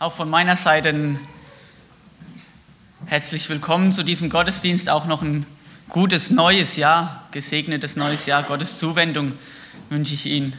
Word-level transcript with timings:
Auch 0.00 0.12
von 0.12 0.28
meiner 0.28 0.56
Seite 0.56 0.88
ein 0.88 1.20
herzlich 3.06 3.48
willkommen 3.48 3.92
zu 3.92 4.02
diesem 4.02 4.28
Gottesdienst. 4.28 4.90
Auch 4.90 5.04
noch 5.04 5.22
ein 5.22 5.46
gutes 5.88 6.30
neues 6.30 6.74
Jahr, 6.74 7.28
gesegnetes 7.30 7.94
neues 7.94 8.26
Jahr, 8.26 8.42
Gottes 8.42 8.80
Zuwendung 8.80 9.34
wünsche 9.90 10.14
ich 10.14 10.26
Ihnen. 10.26 10.54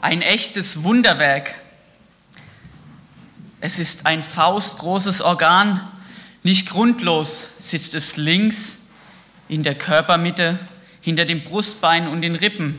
Ein 0.00 0.22
echtes 0.22 0.82
Wunderwerk. 0.82 1.54
Es 3.60 3.78
ist 3.78 4.04
ein 4.04 4.20
faustgroßes 4.20 5.20
Organ. 5.20 5.80
Nicht 6.42 6.68
grundlos 6.68 7.50
sitzt 7.58 7.94
es 7.94 8.16
links 8.16 8.78
in 9.48 9.62
der 9.62 9.76
Körpermitte, 9.76 10.58
hinter 11.00 11.26
dem 11.26 11.44
Brustbein 11.44 12.08
und 12.08 12.22
den 12.22 12.34
Rippen. 12.34 12.76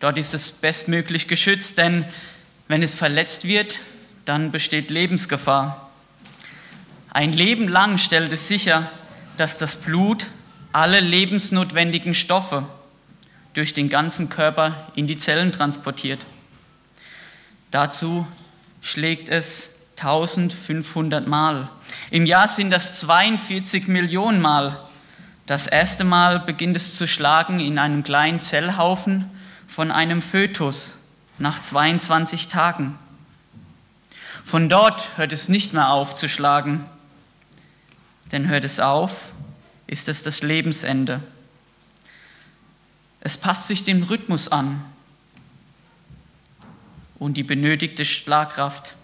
Dort 0.00 0.18
ist 0.18 0.34
es 0.34 0.50
bestmöglich 0.50 1.28
geschützt, 1.28 1.78
denn 1.78 2.04
wenn 2.68 2.82
es 2.82 2.94
verletzt 2.94 3.48
wird, 3.48 3.80
dann 4.26 4.50
besteht 4.50 4.90
Lebensgefahr. 4.90 5.90
Ein 7.10 7.32
Leben 7.32 7.66
lang 7.66 7.96
stellt 7.96 8.32
es 8.32 8.46
sicher, 8.46 8.90
dass 9.38 9.56
das 9.56 9.76
Blut 9.76 10.26
alle 10.72 11.00
lebensnotwendigen 11.00 12.12
Stoffe 12.12 12.66
durch 13.54 13.72
den 13.72 13.88
ganzen 13.88 14.28
Körper 14.28 14.90
in 14.94 15.06
die 15.06 15.16
Zellen 15.16 15.50
transportiert. 15.50 16.26
Dazu 17.70 18.26
schlägt 18.82 19.30
es 19.30 19.70
1500 19.96 21.26
Mal. 21.26 21.70
Im 22.10 22.26
Jahr 22.26 22.48
sind 22.48 22.70
das 22.70 23.00
42 23.00 23.88
Millionen 23.88 24.40
Mal. 24.40 24.78
Das 25.46 25.66
erste 25.66 26.04
Mal 26.04 26.40
beginnt 26.40 26.76
es 26.76 26.96
zu 26.96 27.08
schlagen 27.08 27.58
in 27.60 27.78
einem 27.78 28.04
kleinen 28.04 28.42
Zellhaufen 28.42 29.24
von 29.66 29.90
einem 29.90 30.20
Fötus 30.20 30.97
nach 31.38 31.60
22 31.60 32.48
Tagen. 32.48 32.98
Von 34.44 34.68
dort 34.68 35.16
hört 35.16 35.32
es 35.32 35.48
nicht 35.48 35.72
mehr 35.72 35.90
auf 35.90 36.14
zu 36.14 36.28
schlagen, 36.28 36.84
denn 38.32 38.48
hört 38.48 38.64
es 38.64 38.80
auf, 38.80 39.32
ist 39.86 40.08
es 40.08 40.22
das 40.22 40.42
Lebensende. 40.42 41.22
Es 43.20 43.36
passt 43.36 43.66
sich 43.66 43.84
dem 43.84 44.02
Rhythmus 44.04 44.48
an 44.48 44.82
und 47.18 47.36
die 47.36 47.42
benötigte 47.42 48.04
Schlagkraft. 48.04 48.94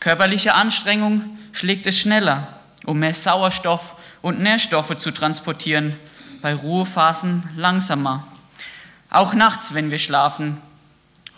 Körperliche 0.00 0.54
Anstrengung 0.54 1.38
schlägt 1.52 1.86
es 1.86 1.98
schneller, 1.98 2.48
um 2.84 2.98
mehr 2.98 3.14
Sauerstoff 3.14 3.96
und 4.22 4.40
Nährstoffe 4.40 4.96
zu 4.98 5.10
transportieren, 5.12 5.96
bei 6.42 6.54
Ruhephasen 6.54 7.48
langsamer. 7.56 8.26
Auch 9.10 9.34
nachts, 9.34 9.74
wenn 9.74 9.90
wir 9.90 9.98
schlafen, 9.98 10.60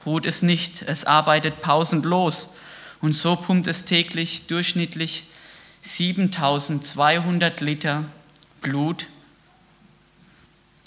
ruht 0.06 0.27
es 0.27 0.42
nicht, 0.42 0.83
es 0.83 1.05
arbeitet 1.05 1.61
pausenlos 1.61 2.55
und 3.00 3.14
so 3.14 3.36
pumpt 3.36 3.67
es 3.67 3.84
täglich 3.84 4.47
durchschnittlich 4.47 5.28
7200 5.83 7.61
Liter 7.61 8.05
Blut. 8.61 9.06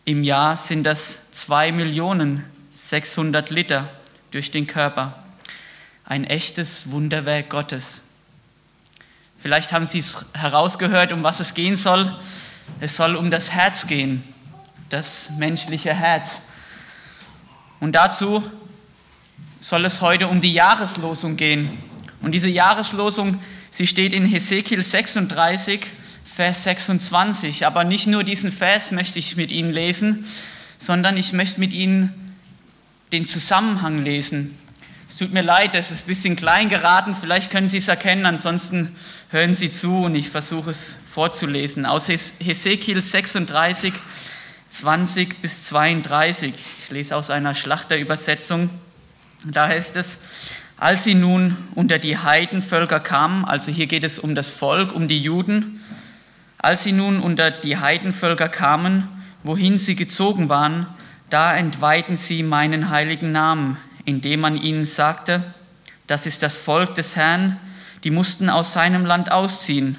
Im 0.05 0.23
Jahr 0.23 0.55
sind 0.55 0.83
das 0.83 1.23
2.600.000 1.33 3.53
Liter 3.53 3.89
durch 4.31 4.51
den 4.51 4.67
Körper. 4.67 5.21
Ein 6.05 6.23
echtes 6.23 6.91
Wunderwerk 6.91 7.49
Gottes. 7.49 8.03
Vielleicht 9.37 9.73
haben 9.73 9.85
Sie 9.85 9.99
es 9.99 10.25
herausgehört, 10.33 11.11
um 11.11 11.23
was 11.23 11.39
es 11.39 11.53
gehen 11.53 11.77
soll. 11.77 12.17
Es 12.79 12.95
soll 12.95 13.15
um 13.15 13.29
das 13.29 13.51
Herz 13.51 13.85
gehen, 13.87 14.23
das 14.89 15.31
menschliche 15.37 15.93
Herz. 15.93 16.41
Und 17.79 17.93
dazu 17.93 18.43
soll 19.65 19.83
es 19.85 19.99
heute 20.01 20.27
um 20.27 20.41
die 20.41 20.53
Jahreslosung 20.53 21.37
gehen. 21.37 21.75
Und 22.21 22.33
diese 22.33 22.49
Jahreslosung, 22.49 23.39
sie 23.71 23.87
steht 23.87 24.13
in 24.13 24.23
Hesekiel 24.23 24.83
36, 24.83 25.87
Vers 26.23 26.65
26. 26.65 27.65
Aber 27.65 27.83
nicht 27.83 28.05
nur 28.05 28.23
diesen 28.23 28.51
Vers 28.51 28.91
möchte 28.91 29.17
ich 29.17 29.37
mit 29.37 29.51
Ihnen 29.51 29.73
lesen, 29.73 30.27
sondern 30.77 31.17
ich 31.17 31.33
möchte 31.33 31.59
mit 31.59 31.73
Ihnen 31.73 32.35
den 33.11 33.25
Zusammenhang 33.25 34.03
lesen. 34.03 34.55
Es 35.09 35.15
tut 35.15 35.33
mir 35.33 35.41
leid, 35.41 35.73
das 35.73 35.89
ist 35.89 36.05
ein 36.05 36.09
bisschen 36.09 36.35
klein 36.35 36.69
geraten, 36.69 37.15
vielleicht 37.15 37.49
können 37.49 37.67
Sie 37.67 37.79
es 37.79 37.87
erkennen, 37.87 38.27
ansonsten 38.27 38.95
hören 39.31 39.55
Sie 39.55 39.71
zu 39.71 40.03
und 40.03 40.13
ich 40.13 40.29
versuche 40.29 40.69
es 40.69 40.99
vorzulesen. 41.11 41.87
Aus 41.87 42.07
Hesekiel 42.07 43.01
36, 43.01 43.95
20 44.69 45.41
bis 45.41 45.65
32. 45.65 46.53
Ich 46.83 46.91
lese 46.91 47.15
aus 47.15 47.31
einer 47.31 47.55
Schlachterübersetzung. 47.55 48.69
Da 49.45 49.67
heißt 49.67 49.95
es, 49.95 50.17
als 50.77 51.03
sie 51.03 51.13
nun 51.13 51.55
unter 51.75 51.99
die 51.99 52.17
Heidenvölker 52.17 52.99
kamen, 52.99 53.45
also 53.45 53.71
hier 53.71 53.87
geht 53.87 54.03
es 54.03 54.17
um 54.19 54.35
das 54.35 54.49
Volk, 54.49 54.93
um 54.93 55.07
die 55.07 55.21
Juden, 55.21 55.81
als 56.57 56.83
sie 56.83 56.91
nun 56.91 57.19
unter 57.19 57.51
die 57.51 57.77
Heidenvölker 57.77 58.49
kamen, 58.49 59.07
wohin 59.43 59.77
sie 59.77 59.95
gezogen 59.95 60.49
waren, 60.49 60.87
da 61.29 61.55
entweihten 61.55 62.17
sie 62.17 62.41
meinen 62.41 62.89
heiligen 62.89 63.31
Namen, 63.31 63.77
indem 64.03 64.39
man 64.41 64.57
ihnen 64.57 64.83
sagte, 64.83 65.43
das 66.07 66.25
ist 66.25 66.43
das 66.43 66.57
Volk 66.57 66.95
des 66.95 67.15
Herrn, 67.15 67.57
die 68.03 68.11
mussten 68.11 68.49
aus 68.49 68.73
seinem 68.73 69.05
Land 69.05 69.31
ausziehen. 69.31 69.97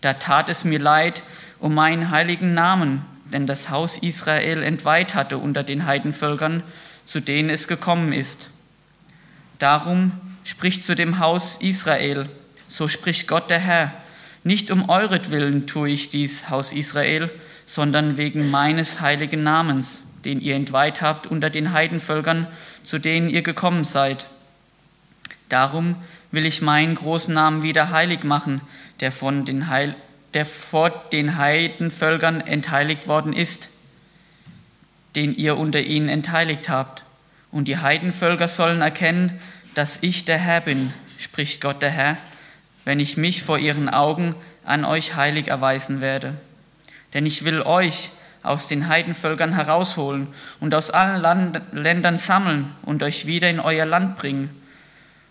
Da 0.00 0.14
tat 0.14 0.48
es 0.48 0.64
mir 0.64 0.78
leid 0.78 1.22
um 1.58 1.74
meinen 1.74 2.10
heiligen 2.10 2.54
Namen, 2.54 3.02
denn 3.32 3.46
das 3.46 3.70
Haus 3.70 3.98
Israel 3.98 4.64
entweiht 4.64 5.14
hatte 5.14 5.38
unter 5.38 5.62
den 5.62 5.86
Heidenvölkern, 5.86 6.64
zu 7.04 7.20
denen 7.20 7.50
es 7.50 7.68
gekommen 7.68 8.12
ist. 8.12 8.50
Darum 9.62 10.10
spricht 10.42 10.82
zu 10.82 10.96
dem 10.96 11.20
Haus 11.20 11.58
Israel, 11.60 12.28
so 12.66 12.88
spricht 12.88 13.28
Gott 13.28 13.48
der 13.48 13.60
Herr, 13.60 13.94
nicht 14.42 14.72
um 14.72 14.88
euretwillen 14.88 15.68
tue 15.68 15.90
ich 15.90 16.08
dies, 16.08 16.50
Haus 16.50 16.72
Israel, 16.72 17.30
sondern 17.64 18.16
wegen 18.16 18.50
meines 18.50 19.00
heiligen 19.00 19.44
Namens, 19.44 20.02
den 20.24 20.40
ihr 20.40 20.56
entweiht 20.56 21.00
habt 21.00 21.28
unter 21.28 21.48
den 21.48 21.72
Heidenvölkern, 21.72 22.48
zu 22.82 22.98
denen 22.98 23.30
ihr 23.30 23.42
gekommen 23.42 23.84
seid. 23.84 24.26
Darum 25.48 25.94
will 26.32 26.44
ich 26.44 26.60
meinen 26.60 26.96
großen 26.96 27.32
Namen 27.32 27.62
wieder 27.62 27.90
heilig 27.90 28.24
machen, 28.24 28.62
der 28.98 29.12
von 29.12 29.44
den 29.44 29.68
Heil 29.68 29.94
der 30.34 30.44
vor 30.44 30.90
den 31.12 31.38
Heidenvölkern 31.38 32.40
entheiligt 32.40 33.06
worden 33.06 33.32
ist, 33.32 33.68
den 35.14 35.36
ihr 35.36 35.56
unter 35.56 35.82
ihnen 35.82 36.08
entheiligt 36.08 36.68
habt. 36.68 37.04
Und 37.52 37.68
die 37.68 37.78
Heidenvölker 37.78 38.48
sollen 38.48 38.80
erkennen, 38.80 39.38
dass 39.74 39.98
ich 40.00 40.24
der 40.24 40.38
Herr 40.38 40.60
bin, 40.60 40.92
spricht 41.18 41.60
Gott 41.60 41.82
der 41.82 41.90
Herr, 41.90 42.16
wenn 42.84 42.98
ich 42.98 43.16
mich 43.16 43.42
vor 43.42 43.58
ihren 43.58 43.88
Augen 43.88 44.34
an 44.64 44.84
euch 44.84 45.14
heilig 45.14 45.48
erweisen 45.48 46.00
werde. 46.00 46.34
Denn 47.14 47.26
ich 47.26 47.44
will 47.44 47.62
euch 47.62 48.10
aus 48.42 48.68
den 48.68 48.88
Heidenvölkern 48.88 49.52
herausholen 49.52 50.28
und 50.60 50.74
aus 50.74 50.90
allen 50.90 51.20
Land 51.20 51.60
Ländern 51.72 52.18
sammeln 52.18 52.72
und 52.82 53.02
euch 53.02 53.26
wieder 53.26 53.48
in 53.48 53.60
euer 53.60 53.86
Land 53.86 54.16
bringen. 54.16 54.50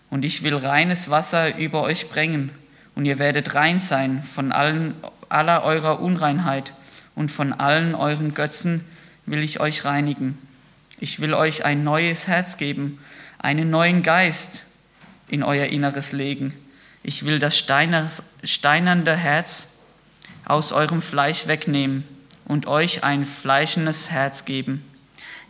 Und 0.08 0.24
ich 0.24 0.42
will 0.42 0.56
reines 0.56 1.10
Wasser 1.10 1.56
über 1.56 1.82
euch 1.82 2.08
bringen 2.08 2.50
und 2.94 3.04
ihr 3.04 3.18
werdet 3.18 3.54
rein 3.54 3.80
sein 3.80 4.22
von 4.22 4.52
allen, 4.52 4.94
aller 5.28 5.64
eurer 5.64 6.00
Unreinheit 6.00 6.72
und 7.14 7.30
von 7.30 7.52
allen 7.52 7.94
euren 7.94 8.32
Götzen 8.32 8.84
will 9.26 9.42
ich 9.42 9.60
euch 9.60 9.84
reinigen. 9.84 10.38
Ich 11.00 11.20
will 11.20 11.34
euch 11.34 11.64
ein 11.64 11.84
neues 11.84 12.26
Herz 12.28 12.56
geben, 12.56 12.98
einen 13.38 13.70
neuen 13.70 14.02
Geist 14.02 14.64
in 15.28 15.42
euer 15.42 15.66
Inneres 15.66 16.12
legen. 16.12 16.54
Ich 17.02 17.24
will 17.26 17.38
das 17.38 17.58
steinernde 17.58 19.16
Herz 19.16 19.66
aus 20.44 20.72
eurem 20.72 21.02
Fleisch 21.02 21.46
wegnehmen 21.46 22.04
und 22.44 22.66
euch 22.66 23.02
ein 23.02 23.26
fleischendes 23.26 24.10
Herz 24.10 24.44
geben. 24.44 24.84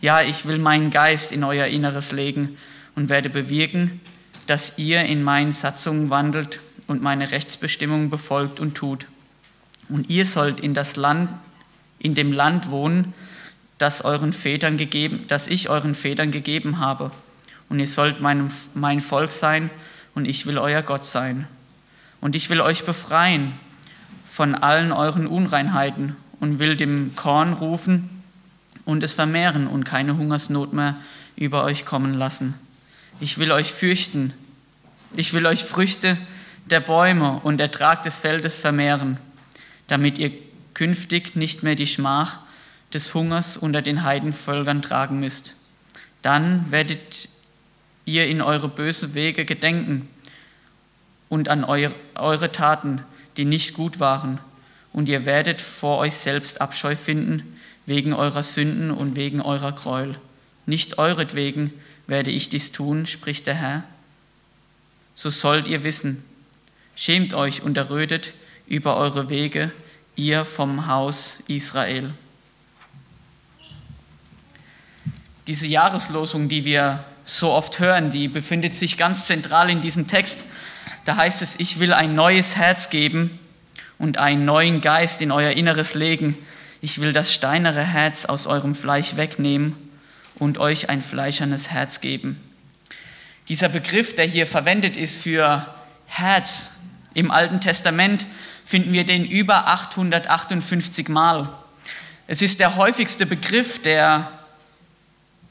Ja, 0.00 0.22
ich 0.22 0.46
will 0.46 0.58
meinen 0.58 0.90
Geist 0.90 1.32
in 1.32 1.44
euer 1.44 1.66
Inneres 1.66 2.12
legen 2.12 2.56
und 2.94 3.08
werde 3.08 3.30
bewirken, 3.30 4.00
dass 4.46 4.78
ihr 4.78 5.04
in 5.04 5.22
meinen 5.22 5.52
Satzungen 5.52 6.10
wandelt 6.10 6.60
und 6.86 7.02
meine 7.02 7.30
Rechtsbestimmungen 7.30 8.10
befolgt 8.10 8.60
und 8.60 8.74
tut. 8.74 9.06
Und 9.88 10.10
ihr 10.10 10.26
sollt 10.26 10.60
in 10.60 10.74
das 10.74 10.96
Land, 10.96 11.32
in 11.98 12.14
dem 12.14 12.32
Land 12.32 12.70
wohnen, 12.70 13.14
das 13.82 14.04
euren 14.04 14.32
Vätern 14.32 14.76
gegeben, 14.76 15.24
das 15.26 15.48
ich 15.48 15.68
euren 15.68 15.96
Vätern 15.96 16.30
gegeben 16.30 16.78
habe. 16.78 17.10
Und 17.68 17.80
ihr 17.80 17.88
sollt 17.88 18.20
mein, 18.20 18.48
mein 18.74 19.00
Volk 19.00 19.32
sein 19.32 19.70
und 20.14 20.24
ich 20.24 20.46
will 20.46 20.56
euer 20.56 20.82
Gott 20.82 21.04
sein. 21.04 21.48
Und 22.20 22.36
ich 22.36 22.48
will 22.48 22.60
euch 22.60 22.84
befreien 22.84 23.54
von 24.30 24.54
allen 24.54 24.92
euren 24.92 25.26
Unreinheiten 25.26 26.14
und 26.38 26.60
will 26.60 26.76
dem 26.76 27.16
Korn 27.16 27.54
rufen 27.54 28.22
und 28.84 29.02
es 29.02 29.14
vermehren 29.14 29.66
und 29.66 29.82
keine 29.82 30.16
Hungersnot 30.16 30.72
mehr 30.72 30.96
über 31.34 31.64
euch 31.64 31.84
kommen 31.84 32.14
lassen. 32.14 32.54
Ich 33.18 33.38
will 33.38 33.50
euch 33.50 33.72
fürchten. 33.72 34.32
Ich 35.16 35.32
will 35.32 35.44
euch 35.44 35.64
Früchte 35.64 36.16
der 36.66 36.80
Bäume 36.80 37.40
und 37.42 37.60
Ertrag 37.60 38.04
des 38.04 38.16
Feldes 38.16 38.60
vermehren, 38.60 39.16
damit 39.88 40.18
ihr 40.18 40.30
künftig 40.72 41.34
nicht 41.34 41.64
mehr 41.64 41.74
die 41.74 41.88
Schmach 41.88 42.38
des 42.94 43.14
Hungers 43.14 43.56
unter 43.56 43.82
den 43.82 44.04
Heidenvölkern 44.04 44.82
tragen 44.82 45.20
müsst. 45.20 45.56
Dann 46.22 46.70
werdet 46.70 47.28
ihr 48.04 48.26
in 48.26 48.40
eure 48.40 48.68
bösen 48.68 49.14
Wege 49.14 49.44
gedenken 49.44 50.08
und 51.28 51.48
an 51.48 51.64
eure 51.64 52.52
Taten, 52.52 53.02
die 53.36 53.44
nicht 53.44 53.74
gut 53.74 54.00
waren. 54.00 54.38
Und 54.92 55.08
ihr 55.08 55.24
werdet 55.24 55.60
vor 55.60 55.98
euch 55.98 56.14
selbst 56.14 56.60
Abscheu 56.60 56.96
finden, 56.96 57.58
wegen 57.86 58.12
eurer 58.12 58.42
Sünden 58.42 58.90
und 58.90 59.16
wegen 59.16 59.40
eurer 59.40 59.72
Gräuel. 59.72 60.16
Nicht 60.66 60.98
euretwegen 60.98 61.72
werde 62.06 62.30
ich 62.30 62.48
dies 62.48 62.72
tun, 62.72 63.06
spricht 63.06 63.46
der 63.46 63.54
Herr. 63.54 63.84
So 65.14 65.30
sollt 65.30 65.68
ihr 65.68 65.82
wissen, 65.84 66.24
schämt 66.94 67.34
euch 67.34 67.62
und 67.62 67.76
errötet 67.76 68.34
über 68.66 68.96
eure 68.96 69.30
Wege, 69.30 69.72
ihr 70.14 70.44
vom 70.44 70.86
Haus 70.86 71.42
Israel. 71.48 72.12
Diese 75.48 75.66
Jahreslosung, 75.66 76.48
die 76.48 76.64
wir 76.64 77.02
so 77.24 77.50
oft 77.50 77.80
hören, 77.80 78.10
die 78.10 78.28
befindet 78.28 78.76
sich 78.76 78.96
ganz 78.96 79.26
zentral 79.26 79.70
in 79.70 79.80
diesem 79.80 80.06
Text. 80.06 80.44
Da 81.04 81.16
heißt 81.16 81.42
es, 81.42 81.56
ich 81.58 81.80
will 81.80 81.92
ein 81.92 82.14
neues 82.14 82.54
Herz 82.54 82.90
geben 82.90 83.40
und 83.98 84.18
einen 84.18 84.44
neuen 84.44 84.80
Geist 84.80 85.20
in 85.20 85.32
euer 85.32 85.50
Inneres 85.50 85.94
legen. 85.94 86.38
Ich 86.80 87.00
will 87.00 87.12
das 87.12 87.34
steinere 87.34 87.82
Herz 87.82 88.24
aus 88.24 88.46
eurem 88.46 88.76
Fleisch 88.76 89.16
wegnehmen 89.16 89.74
und 90.36 90.58
euch 90.58 90.88
ein 90.88 91.02
fleischernes 91.02 91.70
Herz 91.70 92.00
geben. 92.00 92.40
Dieser 93.48 93.68
Begriff, 93.68 94.14
der 94.14 94.26
hier 94.26 94.46
verwendet 94.46 94.96
ist 94.96 95.20
für 95.20 95.66
Herz 96.06 96.70
im 97.14 97.32
Alten 97.32 97.60
Testament, 97.60 98.26
finden 98.64 98.92
wir 98.92 99.04
den 99.04 99.24
über 99.24 99.66
858 99.66 101.08
Mal. 101.08 101.52
Es 102.28 102.42
ist 102.42 102.60
der 102.60 102.76
häufigste 102.76 103.26
Begriff, 103.26 103.82
der 103.82 104.38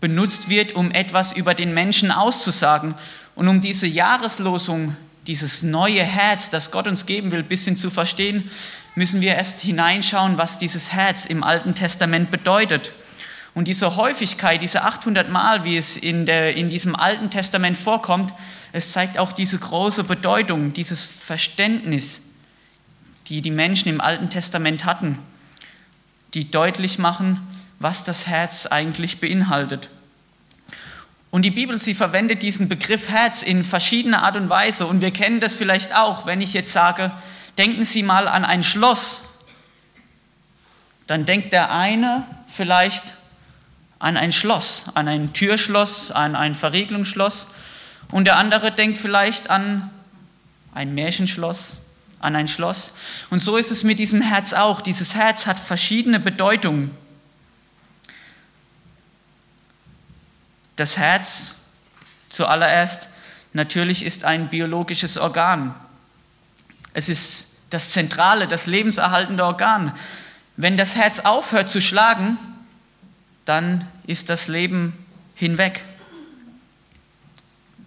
benutzt 0.01 0.49
wird, 0.49 0.73
um 0.75 0.91
etwas 0.91 1.31
über 1.31 1.53
den 1.53 1.73
Menschen 1.73 2.11
auszusagen. 2.11 2.95
Und 3.35 3.47
um 3.47 3.61
diese 3.61 3.87
Jahreslosung, 3.87 4.97
dieses 5.27 5.63
neue 5.63 6.03
Herz, 6.03 6.49
das 6.49 6.71
Gott 6.71 6.87
uns 6.87 7.05
geben 7.05 7.31
will, 7.31 7.39
ein 7.39 7.47
bisschen 7.47 7.77
zu 7.77 7.89
verstehen, 7.89 8.49
müssen 8.95 9.21
wir 9.21 9.35
erst 9.35 9.61
hineinschauen, 9.61 10.37
was 10.37 10.57
dieses 10.57 10.91
Herz 10.91 11.25
im 11.25 11.43
Alten 11.43 11.75
Testament 11.75 12.31
bedeutet. 12.31 12.91
Und 13.53 13.67
diese 13.67 13.95
Häufigkeit, 13.95 14.61
diese 14.61 14.83
800 14.83 15.29
Mal, 15.29 15.63
wie 15.63 15.77
es 15.77 15.97
in, 15.97 16.25
der, 16.25 16.55
in 16.55 16.69
diesem 16.69 16.95
Alten 16.95 17.29
Testament 17.29 17.77
vorkommt, 17.77 18.33
es 18.71 18.91
zeigt 18.91 19.17
auch 19.17 19.33
diese 19.33 19.59
große 19.59 20.05
Bedeutung, 20.05 20.73
dieses 20.73 21.03
Verständnis, 21.03 22.21
die 23.27 23.41
die 23.41 23.51
Menschen 23.51 23.89
im 23.89 24.01
Alten 24.01 24.29
Testament 24.29 24.85
hatten, 24.85 25.19
die 26.33 26.49
deutlich 26.49 26.97
machen, 26.97 27.45
was 27.81 28.03
das 28.03 28.27
Herz 28.27 28.65
eigentlich 28.65 29.19
beinhaltet. 29.19 29.89
Und 31.31 31.43
die 31.43 31.51
Bibel, 31.51 31.79
sie 31.79 31.93
verwendet 31.93 32.43
diesen 32.43 32.67
Begriff 32.67 33.07
Herz 33.07 33.41
in 33.41 33.63
verschiedener 33.63 34.23
Art 34.23 34.35
und 34.35 34.49
Weise. 34.49 34.85
Und 34.85 34.99
wir 34.99 35.11
kennen 35.11 35.39
das 35.39 35.55
vielleicht 35.55 35.95
auch, 35.95 36.25
wenn 36.25 36.41
ich 36.41 36.53
jetzt 36.53 36.73
sage, 36.73 37.11
denken 37.57 37.85
Sie 37.85 38.03
mal 38.03 38.27
an 38.27 38.43
ein 38.43 38.63
Schloss. 38.63 39.23
Dann 41.07 41.25
denkt 41.25 41.53
der 41.53 41.71
eine 41.71 42.25
vielleicht 42.47 43.15
an 43.97 44.17
ein 44.17 44.31
Schloss, 44.31 44.83
an 44.93 45.07
ein 45.07 45.31
Türschloss, 45.31 46.11
an 46.11 46.35
ein 46.35 46.53
Verriegelungsschloss. 46.53 47.47
Und 48.11 48.25
der 48.25 48.37
andere 48.37 48.71
denkt 48.71 48.97
vielleicht 48.97 49.49
an 49.49 49.89
ein 50.73 50.93
Märchenschloss, 50.93 51.79
an 52.19 52.35
ein 52.35 52.47
Schloss. 52.49 52.91
Und 53.29 53.41
so 53.41 53.55
ist 53.55 53.71
es 53.71 53.83
mit 53.83 53.99
diesem 53.99 54.21
Herz 54.21 54.53
auch. 54.53 54.81
Dieses 54.81 55.15
Herz 55.15 55.45
hat 55.45 55.59
verschiedene 55.59 56.19
Bedeutungen. 56.19 56.91
Das 60.75 60.97
Herz 60.97 61.55
zuallererst 62.29 63.09
natürlich 63.53 64.05
ist 64.05 64.23
ein 64.23 64.49
biologisches 64.49 65.17
Organ. 65.17 65.75
Es 66.93 67.09
ist 67.09 67.47
das 67.69 67.91
zentrale, 67.91 68.47
das 68.47 68.65
lebenserhaltende 68.67 69.43
Organ. 69.45 69.93
Wenn 70.57 70.77
das 70.77 70.95
Herz 70.95 71.19
aufhört 71.19 71.69
zu 71.69 71.81
schlagen, 71.81 72.37
dann 73.45 73.87
ist 74.05 74.29
das 74.29 74.47
Leben 74.47 74.93
hinweg. 75.35 75.83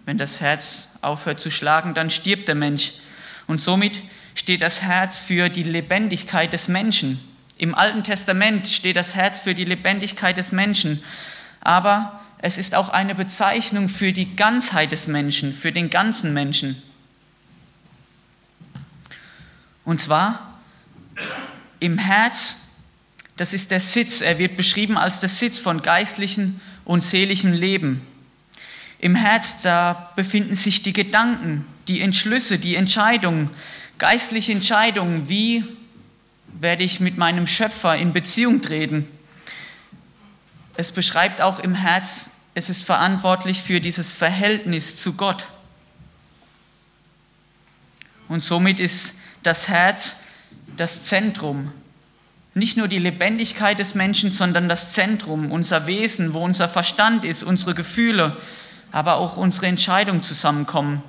Wenn 0.05 0.17
das 0.17 0.41
Herz 0.41 0.89
aufhört 1.01 1.39
zu 1.39 1.49
schlagen, 1.49 1.93
dann 1.93 2.09
stirbt 2.09 2.47
der 2.47 2.55
Mensch. 2.55 2.93
Und 3.47 3.61
somit 3.61 4.01
steht 4.33 4.61
das 4.61 4.81
Herz 4.81 5.19
für 5.19 5.49
die 5.49 5.63
Lebendigkeit 5.63 6.51
des 6.51 6.67
Menschen. 6.67 7.19
Im 7.57 7.73
Alten 7.73 8.03
Testament 8.03 8.67
steht 8.67 8.97
das 8.97 9.15
Herz 9.15 9.39
für 9.39 9.55
die 9.55 9.65
Lebendigkeit 9.65 10.35
des 10.37 10.51
Menschen. 10.51 11.03
Aber 11.61 12.19
es 12.45 12.59
ist 12.59 12.75
auch 12.75 12.89
eine 12.89 13.15
Bezeichnung 13.15 13.89
für 13.89 14.13
die 14.13 14.35
Ganzheit 14.35 14.91
des 14.91 15.07
Menschen, 15.07 15.51
für 15.51 15.71
den 15.71 15.89
ganzen 15.89 16.31
Menschen. 16.31 16.79
Und 19.83 19.99
zwar 19.99 20.59
im 21.79 21.97
Herz, 21.97 22.57
das 23.35 23.51
ist 23.51 23.71
der 23.71 23.79
Sitz, 23.79 24.21
er 24.21 24.37
wird 24.37 24.57
beschrieben 24.57 24.95
als 24.95 25.19
der 25.19 25.29
Sitz 25.29 25.57
von 25.57 25.81
geistlichem 25.81 26.61
und 26.83 27.01
seelichem 27.01 27.51
Leben. 27.51 28.05
Im 28.99 29.15
Herz, 29.15 29.63
da 29.63 30.11
befinden 30.15 30.53
sich 30.53 30.83
die 30.83 30.93
Gedanken, 30.93 31.65
die 31.87 31.99
Entschlüsse, 31.99 32.59
die 32.59 32.75
Entscheidungen, 32.75 33.49
geistliche 33.97 34.51
Entscheidungen, 34.51 35.29
wie 35.29 35.63
werde 36.59 36.83
ich 36.83 36.99
mit 36.99 37.17
meinem 37.17 37.47
Schöpfer 37.47 37.95
in 37.95 38.13
Beziehung 38.13 38.61
treten. 38.61 39.07
Es 40.77 40.91
beschreibt 40.91 41.41
auch 41.41 41.59
im 41.59 41.73
Herz, 41.73 42.29
es 42.55 42.69
ist 42.69 42.83
verantwortlich 42.83 43.61
für 43.61 43.81
dieses 43.81 44.13
Verhältnis 44.13 44.95
zu 44.95 45.13
Gott. 45.13 45.47
Und 48.29 48.41
somit 48.41 48.79
ist 48.79 49.13
das 49.43 49.67
Herz 49.67 50.15
das 50.77 51.05
Zentrum. 51.05 51.71
Nicht 52.53 52.77
nur 52.77 52.87
die 52.87 52.97
Lebendigkeit 52.97 53.77
des 53.77 53.93
Menschen, 53.93 54.31
sondern 54.31 54.69
das 54.69 54.93
Zentrum, 54.93 55.51
unser 55.51 55.85
Wesen, 55.85 56.33
wo 56.33 56.39
unser 56.39 56.69
Verstand 56.69 57.25
ist, 57.25 57.43
unsere 57.43 57.75
Gefühle, 57.75 58.37
aber 58.93 59.17
auch 59.17 59.35
unsere 59.35 59.67
Entscheidungen 59.67 60.23
zusammenkommen. 60.23 61.03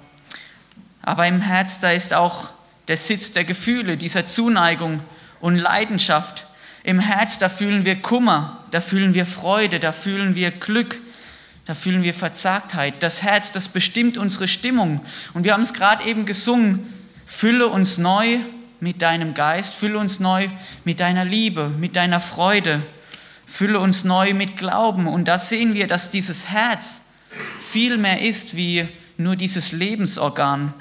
Aber 1.02 1.28
im 1.28 1.40
Herz, 1.40 1.78
da 1.78 1.93
ist 1.93 2.12
auch 2.12 2.48
der 2.88 2.96
Sitz 2.96 3.31
der 3.31 3.44
Gefühle, 3.44 3.96
dieser 3.96 4.26
Zuneigung 4.26 5.00
und 5.40 5.56
Leidenschaft. 5.56 6.46
Im 6.82 6.98
Herz, 6.98 7.38
da 7.38 7.48
fühlen 7.48 7.84
wir 7.84 8.02
Kummer, 8.02 8.64
da 8.72 8.81
fühlen 8.81 9.14
wir 9.14 9.26
Freude, 9.26 9.78
da 9.78 9.93
fühlen 9.93 10.34
wir 10.34 10.50
Glück, 10.50 11.00
da 11.67 11.75
fühlen 11.75 12.05
wir 12.05 12.15
Verzagtheit. 12.15 13.03
Das 13.03 13.23
Herz, 13.23 13.51
das 13.51 13.69
bestimmt 13.69 14.17
unsere 14.17 14.47
Stimmung. 14.47 15.01
Und 15.35 15.45
wir 15.45 15.53
haben 15.53 15.63
es 15.63 15.73
gerade 15.73 16.05
eben 16.05 16.25
gesungen, 16.25 16.94
fülle 17.27 17.67
uns 17.67 17.99
neu 17.99 18.39
mit 18.79 19.03
deinem 19.03 19.35
Geist, 19.35 19.75
fülle 19.75 19.99
uns 19.99 20.20
neu 20.20 20.49
mit 20.85 21.01
deiner 21.01 21.25
Liebe, 21.25 21.69
mit 21.69 21.96
deiner 21.96 22.20
Freude, 22.20 22.82
fülle 23.46 23.81
uns 23.81 24.05
neu 24.05 24.32
mit 24.32 24.56
Glauben. 24.56 25.08
Und 25.08 25.27
da 25.27 25.39
sehen 25.39 25.75
wir, 25.75 25.89
dass 25.89 26.11
dieses 26.11 26.49
Herz 26.49 27.01
viel 27.61 27.99
mehr 27.99 28.23
ist 28.23 28.56
wie 28.56 28.89
nur 29.17 29.35
dieses 29.35 29.73
Lebensorgan. 29.73 30.73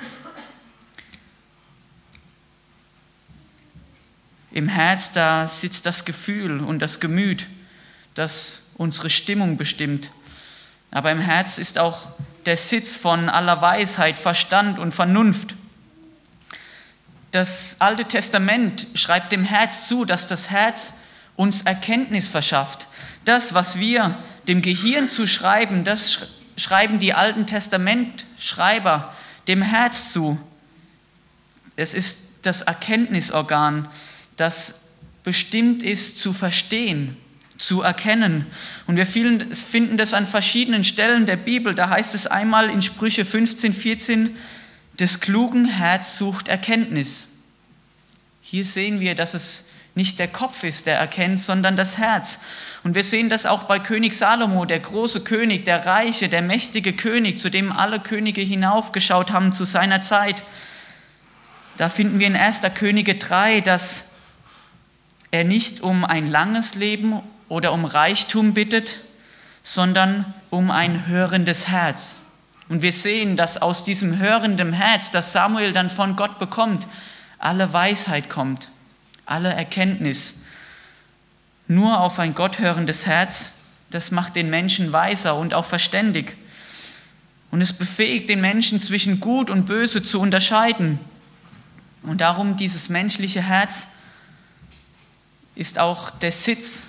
Im 4.51 4.68
Herz, 4.68 5.12
da 5.12 5.48
sitzt 5.48 5.88
das 5.88 6.06
Gefühl 6.06 6.60
und 6.60 6.80
das 6.80 7.00
Gemüt, 7.00 7.48
das 8.13 8.62
unsere 8.77 9.10
Stimmung 9.10 9.58
bestimmt. 9.58 10.12
Aber 10.96 11.12
im 11.12 11.20
Herz 11.20 11.58
ist 11.58 11.78
auch 11.78 12.08
der 12.46 12.56
Sitz 12.56 12.96
von 12.96 13.28
aller 13.28 13.62
Weisheit, 13.62 14.18
Verstand 14.18 14.80
und 14.80 14.94
Vernunft. 14.94 15.54
Das 17.32 17.75
Alte 17.80 18.06
Testament 18.06 18.88
schreibt 18.94 19.34
dem 19.34 19.44
Herz 19.44 19.90
zu, 19.90 20.06
dass 20.06 20.28
das 20.28 20.52
Herz 20.52 20.94
uns 21.36 21.64
Erkenntnis 21.64 22.30
verschafft. 22.30 22.88
Das, 23.25 23.54
was 23.54 23.78
wir 23.78 24.18
dem 24.48 24.62
Gehirn 24.62 25.10
zuschreiben, 25.10 25.84
das 25.84 26.28
schreiben 26.56 26.98
die 26.98 27.14
Alten 27.14 27.46
Testamentschreiber 27.46 29.14
dem 29.50 29.62
Herz 29.64 30.14
zu. 30.14 30.40
Es 31.75 31.94
ist 31.94 32.20
das 32.42 32.62
Erkenntnisorgan, 32.62 33.90
das 34.38 34.75
bestimmt 35.25 35.84
ist 35.84 36.20
zu 36.20 36.32
verstehen, 36.32 37.18
zu 37.57 37.81
erkennen. 37.81 38.45
Und 38.88 38.97
wir 38.97 39.05
finden 39.05 39.97
das 39.97 40.13
an 40.13 40.27
verschiedenen 40.27 40.83
Stellen 40.83 41.25
der 41.25 41.38
Bibel. 41.38 41.74
Da 41.74 41.89
heißt 41.89 42.15
es 42.15 42.27
einmal 42.27 42.69
in 42.69 42.81
Sprüche 42.81 43.25
15, 43.25 43.74
14, 43.74 44.35
des 45.00 45.19
klugen 45.19 45.65
Herz 45.65 46.17
sucht 46.17 46.47
Erkenntnis. 46.47 47.27
Hier 48.41 48.65
sehen 48.65 49.00
wir, 49.00 49.15
dass 49.15 49.33
es 49.33 49.65
nicht 49.95 50.19
der 50.19 50.27
Kopf 50.27 50.63
ist, 50.63 50.88
der 50.88 50.97
erkennt, 50.97 51.39
sondern 51.39 51.77
das 51.77 51.97
Herz. 51.97 52.39
Und 52.83 52.95
wir 52.95 53.03
sehen 53.03 53.29
das 53.29 53.45
auch 53.45 53.63
bei 53.63 53.79
König 53.79 54.13
Salomo, 54.13 54.65
der 54.65 54.79
große 54.79 55.21
König, 55.21 55.63
der 55.63 55.85
reiche, 55.85 56.27
der 56.27 56.41
mächtige 56.41 56.93
König, 56.93 57.38
zu 57.38 57.50
dem 57.50 57.71
alle 57.71 58.01
Könige 58.01 58.41
hinaufgeschaut 58.41 59.31
haben 59.31 59.53
zu 59.53 59.63
seiner 59.63 60.01
Zeit. 60.01 60.43
Da 61.77 61.88
finden 61.88 62.19
wir 62.19 62.27
in 62.27 62.35
1. 62.35 62.62
Könige 62.75 63.15
3, 63.15 63.62
dass 63.62 64.05
er 65.31 65.45
nicht 65.45 65.81
um 65.81 66.03
ein 66.03 66.29
langes 66.29 66.75
Leben 66.75 67.21
oder 67.50 67.74
um 67.74 67.86
Reichtum 67.86 68.54
bittet, 68.54 69.00
sondern 69.64 70.34
um 70.50 70.72
ein 70.72 71.08
hörendes 71.08 71.68
Herz. 71.68 72.22
Und 72.70 72.82
wir 72.82 72.94
sehen, 72.94 73.38
dass 73.38 73.62
aus 73.62 73.84
diesem 73.84 74.18
hörenden 74.18 74.74
Herz, 74.74 75.12
das 75.12 75.32
Samuel 75.32 75.74
dann 75.74 75.90
von 75.90 76.16
Gott 76.16 76.40
bekommt, 76.40 76.88
alle 77.38 77.74
Weisheit 77.74 78.30
kommt, 78.30 78.70
alle 79.25 79.54
Erkenntnis. 79.54 80.36
Nur 81.68 82.00
auf 82.00 82.20
ein 82.20 82.34
gotthörendes 82.34 83.06
Herz, 83.06 83.52
das 83.92 84.12
macht 84.12 84.36
den 84.36 84.50
Menschen 84.50 84.94
weiser 84.94 85.36
und 85.36 85.54
auch 85.54 85.66
verständig. 85.66 86.36
Und 87.52 87.62
es 87.62 87.74
befähigt 87.74 88.30
den 88.30 88.42
Menschen 88.42 88.82
zwischen 88.82 89.20
Gut 89.20 89.50
und 89.50 89.66
Böse 89.66 90.04
zu 90.04 90.20
unterscheiden. 90.20 91.00
Und 92.04 92.22
darum 92.22 92.58
dieses 92.58 92.90
menschliche 92.90 93.42
Herz 93.42 93.88
ist 95.56 95.80
auch 95.80 96.10
der 96.10 96.32
Sitz 96.32 96.88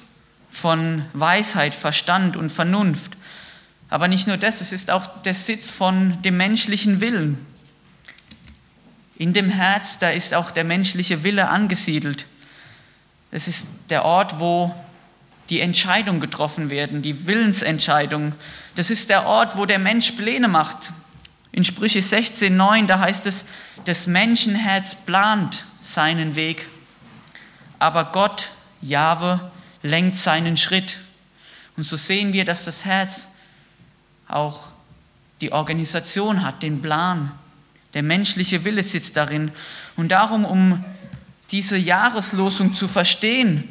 von 0.60 1.04
Weisheit, 1.12 1.74
Verstand 1.74 2.36
und 2.36 2.50
Vernunft. 2.50 3.12
Aber 3.90 4.08
nicht 4.08 4.26
nur 4.26 4.38
das, 4.38 4.60
es 4.60 4.72
ist 4.72 4.90
auch 4.90 5.22
der 5.22 5.34
Sitz 5.34 5.70
von 5.70 6.20
dem 6.22 6.36
menschlichen 6.38 7.00
Willen. 7.00 7.38
In 9.16 9.32
dem 9.32 9.50
Herz, 9.50 9.98
da 9.98 10.10
ist 10.10 10.34
auch 10.34 10.50
der 10.50 10.64
menschliche 10.64 11.22
Wille 11.22 11.48
angesiedelt. 11.48 12.26
Es 13.30 13.48
ist 13.48 13.66
der 13.90 14.04
Ort, 14.04 14.40
wo 14.40 14.74
die 15.50 15.60
Entscheidungen 15.60 16.20
getroffen 16.20 16.70
werden, 16.70 17.02
die 17.02 17.26
Willensentscheidung. 17.26 18.32
Das 18.74 18.90
ist 18.90 19.10
der 19.10 19.26
Ort, 19.26 19.56
wo 19.56 19.66
der 19.66 19.78
Mensch 19.78 20.12
Pläne 20.12 20.48
macht. 20.48 20.90
In 21.52 21.64
Sprüche 21.64 22.00
16,9, 22.00 22.86
da 22.86 22.98
heißt 23.00 23.26
es, 23.26 23.44
das 23.84 24.06
Menschenherz 24.06 24.94
plant 24.94 25.64
seinen 25.80 26.34
Weg, 26.34 26.66
aber 27.78 28.06
Gott, 28.06 28.48
Jahwe, 28.80 29.50
lenkt 29.86 30.16
seinen 30.16 30.56
Schritt. 30.56 30.98
Und 31.76 31.84
so 31.84 31.96
sehen 31.96 32.32
wir, 32.32 32.44
dass 32.44 32.64
das 32.64 32.84
Herz 32.84 33.28
auch 34.28 34.68
die 35.40 35.52
Organisation 35.52 36.44
hat, 36.44 36.62
den 36.62 36.82
Plan. 36.82 37.32
Der 37.94 38.02
menschliche 38.02 38.64
Wille 38.64 38.82
sitzt 38.82 39.16
darin. 39.16 39.50
Und 39.96 40.08
darum, 40.10 40.44
um 40.44 40.84
diese 41.50 41.76
Jahreslosung 41.76 42.74
zu 42.74 42.88
verstehen, 42.88 43.68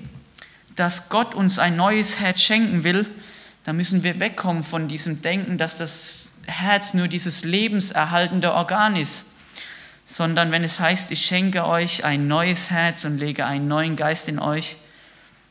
dass 0.76 1.10
Gott 1.10 1.36
uns 1.36 1.60
ein 1.60 1.76
neues 1.76 2.20
Herz 2.20 2.42
schenken 2.42 2.84
will, 2.84 3.06
da 3.64 3.74
müssen 3.74 4.04
wir 4.04 4.20
wegkommen 4.20 4.64
von 4.64 4.88
diesem 4.88 5.22
Denken, 5.22 5.58
dass 5.58 5.78
das 5.78 6.32
Herz 6.46 6.94
nur 6.94 7.08
dieses 7.08 7.44
lebenserhaltende 7.44 8.54
Organ 8.54 8.96
ist, 8.96 9.26
sondern 10.06 10.52
wenn 10.52 10.64
es 10.64 10.80
heißt, 10.80 11.10
ich 11.12 11.26
schenke 11.26 11.66
euch 11.66 12.04
ein 12.04 12.28
neues 12.28 12.70
Herz 12.70 13.06
und 13.06 13.18
lege 13.18 13.46
einen 13.46 13.68
neuen 13.68 13.96
Geist 13.96 14.28
in 14.28 14.38
euch, 14.38 14.76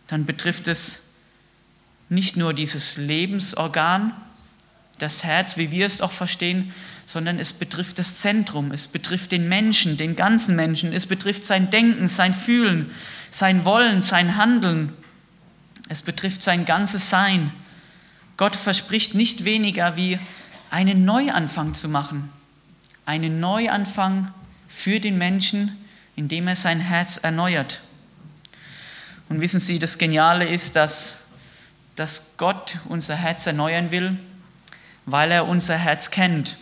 dann 0.08 0.26
betrifft 0.26 0.68
es 0.68 1.02
nicht 2.08 2.36
nur 2.36 2.52
dieses 2.54 2.96
Lebensorgan, 2.96 4.12
das 4.98 5.24
Herz, 5.24 5.56
wie 5.56 5.70
wir 5.70 5.86
es 5.86 6.00
auch 6.00 6.12
verstehen, 6.12 6.72
sondern 7.06 7.38
es 7.38 7.52
betrifft 7.52 7.98
das 7.98 8.18
Zentrum, 8.18 8.72
es 8.72 8.88
betrifft 8.88 9.32
den 9.32 9.48
Menschen, 9.48 9.96
den 9.96 10.16
ganzen 10.16 10.56
Menschen, 10.56 10.92
es 10.92 11.06
betrifft 11.06 11.44
sein 11.46 11.70
Denken, 11.70 12.08
sein 12.08 12.32
Fühlen, 12.32 12.90
sein 13.30 13.64
Wollen, 13.64 14.02
sein 14.02 14.36
Handeln, 14.36 14.92
es 15.88 16.02
betrifft 16.02 16.42
sein 16.42 16.64
ganzes 16.64 17.10
Sein. 17.10 17.52
Gott 18.36 18.56
verspricht 18.56 19.14
nicht 19.14 19.44
weniger 19.44 19.96
wie 19.96 20.18
einen 20.70 21.04
Neuanfang 21.04 21.74
zu 21.74 21.88
machen, 21.88 22.30
einen 23.06 23.38
Neuanfang 23.40 24.32
für 24.68 24.98
den 24.98 25.18
Menschen, 25.18 25.76
indem 26.16 26.48
er 26.48 26.56
sein 26.56 26.80
Herz 26.80 27.18
erneuert. 27.18 27.80
Und 29.28 29.40
wissen 29.40 29.60
Sie, 29.60 29.78
das 29.78 29.98
Geniale 29.98 30.46
ist, 30.46 30.76
dass, 30.76 31.16
dass 31.96 32.22
Gott 32.36 32.78
unser 32.88 33.16
Herz 33.16 33.46
erneuern 33.46 33.90
will, 33.90 34.18
weil 35.06 35.30
er 35.30 35.46
unser 35.46 35.76
Herz 35.76 36.10
kennt. 36.10 36.56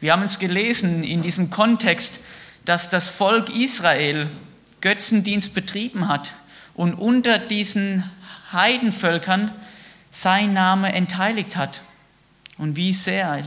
Wir 0.00 0.12
haben 0.12 0.22
es 0.22 0.38
gelesen 0.38 1.02
in 1.02 1.22
diesem 1.22 1.50
Kontext, 1.50 2.20
dass 2.64 2.88
das 2.88 3.08
Volk 3.08 3.48
Israel 3.48 4.28
Götzendienst 4.80 5.54
betrieben 5.54 6.08
hat 6.08 6.32
und 6.74 6.94
unter 6.94 7.38
diesen 7.38 8.04
Heidenvölkern 8.52 9.52
sein 10.10 10.52
Name 10.52 10.92
entheiligt 10.92 11.56
hat. 11.56 11.80
Und 12.58 12.76
wie 12.76 12.92
sehr 12.92 13.42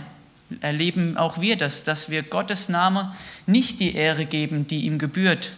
erleben 0.61 1.17
auch 1.17 1.39
wir 1.39 1.55
das, 1.55 1.83
dass 1.83 2.09
wir 2.09 2.23
Gottes 2.23 2.69
Name 2.69 3.15
nicht 3.45 3.79
die 3.79 3.95
Ehre 3.95 4.25
geben, 4.25 4.67
die 4.67 4.85
ihm 4.85 4.97
gebührt. 4.99 5.51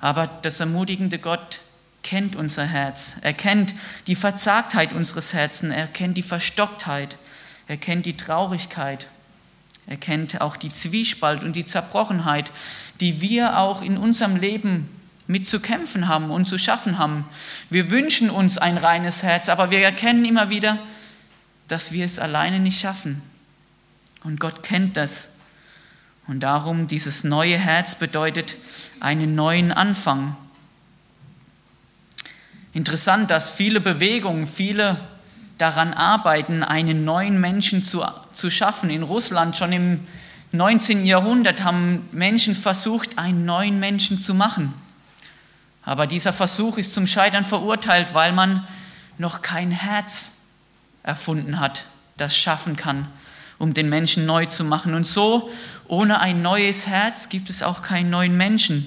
Aber 0.00 0.26
das 0.26 0.60
ermutigende 0.60 1.18
Gott 1.18 1.60
kennt 2.02 2.36
unser 2.36 2.64
Herz. 2.64 3.16
Er 3.22 3.32
kennt 3.32 3.74
die 4.06 4.14
Verzagtheit 4.14 4.92
unseres 4.92 5.32
Herzens. 5.32 5.74
Er 5.74 5.86
kennt 5.86 6.16
die 6.16 6.22
Verstocktheit. 6.22 7.16
Er 7.66 7.76
kennt 7.76 8.06
die 8.06 8.16
Traurigkeit. 8.16 9.08
Er 9.86 9.96
kennt 9.96 10.40
auch 10.40 10.56
die 10.56 10.72
Zwiespalt 10.72 11.42
und 11.42 11.56
die 11.56 11.64
Zerbrochenheit, 11.64 12.52
die 13.00 13.20
wir 13.20 13.58
auch 13.58 13.82
in 13.82 13.96
unserem 13.96 14.36
Leben 14.36 14.88
mit 15.26 15.46
zu 15.46 15.60
kämpfen 15.60 16.08
haben 16.08 16.30
und 16.30 16.46
zu 16.46 16.58
schaffen 16.58 16.98
haben. 16.98 17.26
Wir 17.70 17.90
wünschen 17.90 18.30
uns 18.30 18.58
ein 18.58 18.78
reines 18.78 19.22
Herz, 19.22 19.48
aber 19.48 19.70
wir 19.70 19.80
erkennen 19.80 20.24
immer 20.24 20.50
wieder, 20.50 20.78
dass 21.68 21.92
wir 21.92 22.04
es 22.04 22.18
alleine 22.18 22.60
nicht 22.60 22.80
schaffen. 22.80 23.22
Und 24.24 24.40
Gott 24.40 24.62
kennt 24.62 24.96
das. 24.96 25.28
Und 26.28 26.40
darum 26.40 26.88
dieses 26.88 27.24
neue 27.24 27.56
Herz 27.56 27.94
bedeutet 27.94 28.56
einen 29.00 29.34
neuen 29.34 29.72
Anfang. 29.72 30.36
Interessant, 32.74 33.30
dass 33.30 33.50
viele 33.50 33.80
Bewegungen, 33.80 34.46
viele 34.46 35.00
daran 35.56 35.94
arbeiten, 35.94 36.62
einen 36.62 37.04
neuen 37.04 37.40
Menschen 37.40 37.82
zu, 37.82 38.04
zu 38.34 38.50
schaffen. 38.50 38.90
In 38.90 39.02
Russland 39.02 39.56
schon 39.56 39.72
im 39.72 40.06
19. 40.52 41.06
Jahrhundert 41.06 41.64
haben 41.64 42.06
Menschen 42.12 42.54
versucht, 42.54 43.16
einen 43.16 43.46
neuen 43.46 43.80
Menschen 43.80 44.20
zu 44.20 44.34
machen. 44.34 44.74
Aber 45.82 46.06
dieser 46.06 46.34
Versuch 46.34 46.76
ist 46.76 46.92
zum 46.92 47.06
Scheitern 47.06 47.46
verurteilt, 47.46 48.12
weil 48.12 48.32
man 48.32 48.68
noch 49.16 49.40
kein 49.40 49.70
Herz 49.70 50.32
erfunden 51.02 51.58
hat, 51.58 51.84
das 52.18 52.36
schaffen 52.36 52.76
kann, 52.76 53.08
um 53.58 53.74
den 53.74 53.88
Menschen 53.88 54.26
neu 54.26 54.46
zu 54.46 54.64
machen. 54.64 54.94
Und 54.94 55.06
so, 55.06 55.50
ohne 55.86 56.20
ein 56.20 56.42
neues 56.42 56.86
Herz 56.86 57.28
gibt 57.28 57.50
es 57.50 57.62
auch 57.62 57.82
keinen 57.82 58.10
neuen 58.10 58.36
Menschen. 58.36 58.86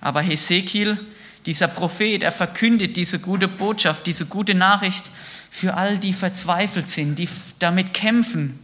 Aber 0.00 0.20
Hesekiel, 0.20 0.98
dieser 1.46 1.68
Prophet, 1.68 2.22
er 2.22 2.32
verkündet 2.32 2.96
diese 2.96 3.18
gute 3.18 3.48
Botschaft, 3.48 4.06
diese 4.06 4.26
gute 4.26 4.54
Nachricht 4.54 5.10
für 5.50 5.74
all 5.74 5.98
die 5.98 6.12
verzweifelt 6.12 6.88
sind, 6.88 7.18
die 7.18 7.28
damit 7.58 7.94
kämpfen 7.94 8.58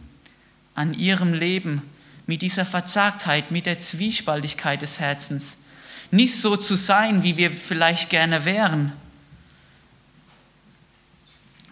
an 0.75 0.93
ihrem 0.93 1.33
Leben, 1.33 1.81
mit 2.27 2.41
dieser 2.41 2.65
Verzagtheit, 2.65 3.51
mit 3.51 3.65
der 3.65 3.79
Zwiespaltigkeit 3.79 4.81
des 4.81 4.99
Herzens 4.99 5.57
nicht 6.11 6.35
so 6.35 6.55
zu 6.55 6.75
sein, 6.75 7.23
wie 7.23 7.37
wir 7.37 7.51
vielleicht 7.51 8.09
gerne 8.09 8.45
wären. 8.45 8.93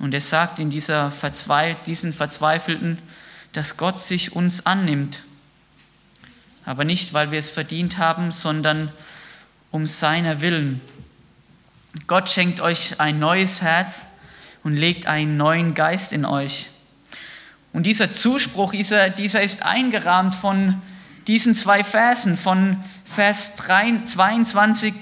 Und 0.03 0.13
er 0.13 0.19
sagt 0.19 0.59
in 0.59 0.69
dieser 0.69 1.11
Verzweif 1.11 1.77
diesen 1.85 2.11
Verzweifelten, 2.11 2.99
dass 3.53 3.77
Gott 3.77 4.01
sich 4.01 4.35
uns 4.35 4.65
annimmt. 4.65 5.23
Aber 6.65 6.83
nicht, 6.83 7.13
weil 7.13 7.31
wir 7.31 7.39
es 7.39 7.51
verdient 7.51 7.97
haben, 7.97 8.33
sondern 8.33 8.91
um 9.71 9.87
seiner 9.87 10.41
Willen. 10.41 10.81
Gott 12.05 12.29
schenkt 12.29 12.59
euch 12.59 12.99
ein 12.99 13.17
neues 13.19 13.61
Herz 13.61 14.05
und 14.61 14.75
legt 14.75 15.05
einen 15.05 15.37
neuen 15.37 15.73
Geist 15.73 16.11
in 16.11 16.25
euch. 16.25 16.69
Und 17.71 17.83
dieser 17.83 18.11
Zuspruch, 18.11 18.73
dieser, 18.73 19.09
dieser 19.09 19.41
ist 19.41 19.63
eingerahmt 19.63 20.35
von 20.35 20.81
diesen 21.27 21.55
zwei 21.55 21.81
Versen 21.81 22.35
von 22.35 22.83
Vers 23.05 23.55
22 23.55 24.93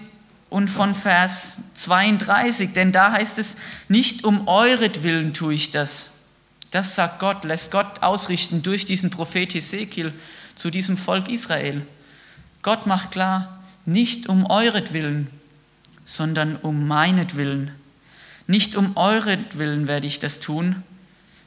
und 0.52 0.68
von 0.68 0.94
Vers 0.94 1.60
32, 1.76 2.74
denn 2.74 2.92
da 2.92 3.14
heißt 3.14 3.40
es, 3.40 3.56
nicht 3.88 4.26
um 4.26 4.50
euretwillen 4.50 5.34
tue 5.34 5.54
ich 5.54 5.72
das. 5.72 6.12
Das 6.72 6.94
sagt 6.94 7.20
Gott, 7.20 7.46
lässt 7.46 7.72
Gott 7.72 8.04
ausrichten 8.04 8.62
durch 8.62 8.86
diesen 8.86 9.10
Prophet 9.10 9.54
Hesekiel 9.54 10.14
zu 10.56 10.70
diesem 10.70 10.98
Volk 10.98 11.30
Israel. 11.30 11.88
Gott 12.64 12.86
macht 12.86 13.12
klar, 13.12 13.64
nicht 13.86 14.28
um 14.28 14.46
euretwillen, 14.46 15.30
sondern 16.04 16.58
um 16.58 16.86
meinetwillen. 16.86 17.72
Nicht 18.46 18.76
um 18.76 18.98
euretwillen 18.98 19.88
werde 19.88 20.08
ich 20.08 20.20
das 20.20 20.42
tun, 20.42 20.84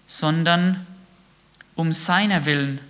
sondern 0.07 0.87
um 1.75 1.93
seiner 1.93 2.47
Willen 2.47 2.81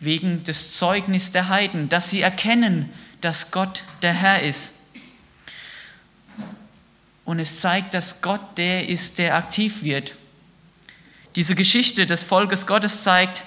wegen 0.00 0.44
des 0.44 0.76
Zeugnis 0.76 1.32
der 1.32 1.48
Heiden, 1.48 1.88
dass 1.88 2.10
sie 2.10 2.20
erkennen, 2.20 2.90
dass 3.20 3.50
Gott 3.50 3.82
der 4.02 4.12
Herr 4.12 4.42
ist. 4.42 4.74
Und 7.24 7.40
es 7.40 7.60
zeigt, 7.60 7.94
dass 7.94 8.22
Gott 8.22 8.56
der 8.56 8.88
ist, 8.88 9.18
der 9.18 9.36
aktiv 9.36 9.82
wird. 9.82 10.14
Diese 11.36 11.54
Geschichte 11.54 12.06
des 12.06 12.24
Volkes 12.24 12.66
Gottes 12.66 13.02
zeigt, 13.02 13.44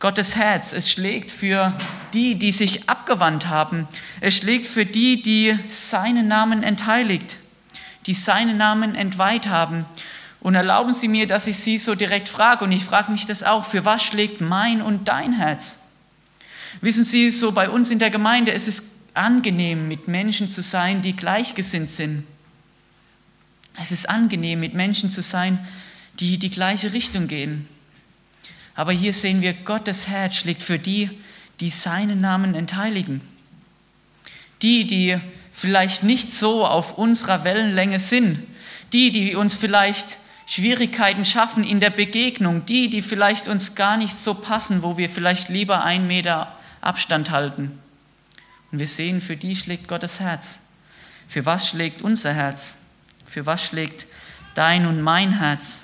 Gottes 0.00 0.34
Herz, 0.34 0.72
es 0.72 0.90
schlägt 0.90 1.30
für 1.30 1.72
die, 2.12 2.34
die 2.34 2.50
sich 2.50 2.88
abgewandt 2.88 3.46
haben. 3.46 3.86
Es 4.20 4.36
schlägt 4.36 4.66
für 4.66 4.84
die, 4.84 5.22
die 5.22 5.56
seinen 5.68 6.26
Namen 6.26 6.64
entheiligt, 6.64 7.36
die 8.06 8.14
seinen 8.14 8.56
Namen 8.56 8.96
entweiht 8.96 9.46
haben. 9.46 9.84
Und 10.40 10.56
erlauben 10.56 10.92
Sie 10.92 11.06
mir, 11.06 11.28
dass 11.28 11.46
ich 11.46 11.58
Sie 11.58 11.78
so 11.78 11.94
direkt 11.94 12.28
frage, 12.28 12.64
und 12.64 12.72
ich 12.72 12.84
frage 12.84 13.12
mich 13.12 13.26
das 13.26 13.44
auch, 13.44 13.64
für 13.64 13.84
was 13.84 14.02
schlägt 14.02 14.40
mein 14.40 14.82
und 14.82 15.06
dein 15.06 15.32
Herz? 15.32 15.78
Wissen 16.82 17.04
Sie, 17.04 17.30
so 17.30 17.52
bei 17.52 17.70
uns 17.70 17.92
in 17.92 18.00
der 18.00 18.10
Gemeinde, 18.10 18.52
es 18.52 18.66
ist 18.66 18.84
angenehm, 19.14 19.86
mit 19.86 20.08
Menschen 20.08 20.50
zu 20.50 20.62
sein, 20.62 21.00
die 21.00 21.14
gleichgesinnt 21.14 21.88
sind. 21.88 22.26
Es 23.80 23.92
ist 23.92 24.10
angenehm, 24.10 24.58
mit 24.58 24.74
Menschen 24.74 25.08
zu 25.10 25.22
sein, 25.22 25.64
die 26.18 26.38
die 26.38 26.50
gleiche 26.50 26.92
Richtung 26.92 27.28
gehen. 27.28 27.68
Aber 28.74 28.90
hier 28.90 29.12
sehen 29.12 29.42
wir, 29.42 29.52
Gottes 29.52 30.08
Herz 30.08 30.34
schlägt 30.34 30.64
für 30.64 30.80
die, 30.80 31.10
die 31.60 31.70
seinen 31.70 32.20
Namen 32.20 32.56
entheiligen. 32.56 33.20
Die, 34.60 34.84
die 34.84 35.18
vielleicht 35.52 36.02
nicht 36.02 36.32
so 36.32 36.66
auf 36.66 36.98
unserer 36.98 37.44
Wellenlänge 37.44 38.00
sind. 38.00 38.40
Die, 38.92 39.12
die 39.12 39.36
uns 39.36 39.54
vielleicht 39.54 40.16
Schwierigkeiten 40.46 41.24
schaffen 41.24 41.62
in 41.62 41.78
der 41.78 41.90
Begegnung, 41.90 42.66
die, 42.66 42.90
die 42.90 43.02
vielleicht 43.02 43.46
uns 43.46 43.76
gar 43.76 43.96
nicht 43.96 44.16
so 44.16 44.34
passen, 44.34 44.82
wo 44.82 44.96
wir 44.96 45.08
vielleicht 45.08 45.48
lieber 45.48 45.84
einen 45.84 46.08
Meter 46.08 46.58
Abstand 46.82 47.30
halten. 47.30 47.78
Und 48.70 48.78
wir 48.78 48.86
sehen, 48.86 49.20
für 49.20 49.36
die 49.36 49.56
schlägt 49.56 49.88
Gottes 49.88 50.20
Herz. 50.20 50.58
Für 51.28 51.46
was 51.46 51.68
schlägt 51.68 52.02
unser 52.02 52.34
Herz? 52.34 52.74
Für 53.26 53.46
was 53.46 53.64
schlägt 53.64 54.06
dein 54.54 54.86
und 54.86 55.00
mein 55.00 55.38
Herz? 55.38 55.82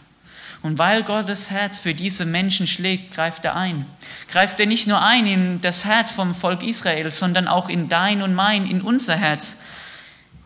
Und 0.61 0.77
weil 0.77 1.05
Gottes 1.05 1.51
Herz 1.51 1.79
für 1.79 1.95
diese 1.95 2.25
Menschen 2.25 2.67
schlägt, 2.67 3.15
greift 3.15 3.45
er 3.45 3.55
ein. 3.55 3.87
Greift 4.31 4.59
er 4.59 4.67
nicht 4.67 4.87
nur 4.87 5.01
ein 5.01 5.27
in 5.27 5.61
das 5.61 5.85
Herz 5.85 6.13
vom 6.13 6.35
Volk 6.35 6.63
Israel, 6.63 7.11
sondern 7.11 7.47
auch 7.47 7.69
in 7.69 7.89
dein 7.89 8.23
und 8.23 8.35
mein, 8.35 8.69
in 8.69 8.83
unser 8.83 9.17
Herz. 9.17 9.57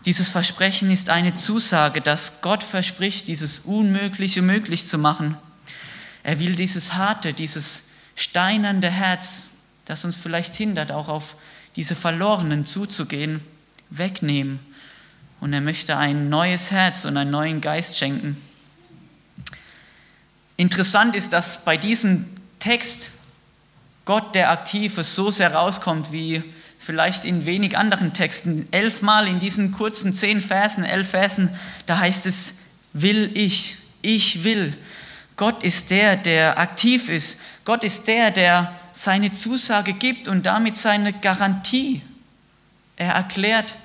Dieses 0.05 0.29
Versprechen 0.29 0.91
ist 0.91 1.09
eine 1.09 1.35
Zusage, 1.35 2.01
dass 2.01 2.41
Gott 2.43 2.63
verspricht, 2.63 3.29
dieses 3.29 3.61
Unmögliche 3.61 4.43
möglich 4.43 4.87
zu 4.87 4.99
machen. 4.99 5.37
Er 6.25 6.41
will 6.41 6.57
dieses 6.57 6.95
harte, 6.95 7.33
dieses 7.33 7.85
steinernde 8.15 8.91
Herz, 8.91 9.49
das 9.85 10.05
uns 10.05 10.17
vielleicht 10.17 10.55
hindert, 10.55 10.93
auch 10.93 11.09
auf 11.09 11.37
diese 11.77 11.95
Verlorenen 11.95 12.65
zuzugehen, 12.65 13.41
wegnehmen. 13.91 14.61
Und 15.41 15.53
er 15.53 15.61
möchte 15.61 15.97
ein 15.97 16.29
neues 16.29 16.71
Herz 16.71 17.05
und 17.05 17.17
einen 17.17 17.31
neuen 17.31 17.61
Geist 17.61 17.99
schenken. 17.99 18.37
Interessant 20.57 21.17
ist, 21.17 21.33
dass 21.33 21.65
bei 21.65 21.77
diesem 21.77 22.27
Text 22.61 23.11
Gott, 24.05 24.35
der 24.35 24.51
aktiv 24.51 24.99
ist, 24.99 25.15
so 25.15 25.31
sehr 25.31 25.55
rauskommt 25.55 26.12
wie 26.12 26.45
vielleicht 26.79 27.25
in 27.25 27.47
wenig 27.47 27.77
anderen 27.77 28.12
Texten. 28.12 28.67
Elfmal 28.73 29.29
in 29.29 29.39
diesen 29.39 29.73
kurzen 29.73 30.12
zehn 30.15 30.41
Versen, 30.41 30.85
elf 30.85 31.11
Versen, 31.11 31.51
da 31.87 31.99
heißt 31.99 32.27
es, 32.27 32.55
will 32.93 33.31
ich, 33.35 33.77
ich 34.03 34.45
will. 34.45 34.77
Gott 35.37 35.62
ist 35.62 35.91
der, 35.91 36.17
der 36.17 36.59
aktiv 36.59 37.09
ist. 37.09 37.39
Gott 37.65 37.85
ist 37.85 38.07
der, 38.07 38.31
der 38.31 38.75
seine 38.93 39.33
Zusage 39.33 39.93
gibt 39.93 40.29
und 40.29 40.47
damit 40.47 40.77
seine 40.77 41.13
Garantie. 41.13 42.03
Er 42.97 43.15
erklärt, 43.15 43.77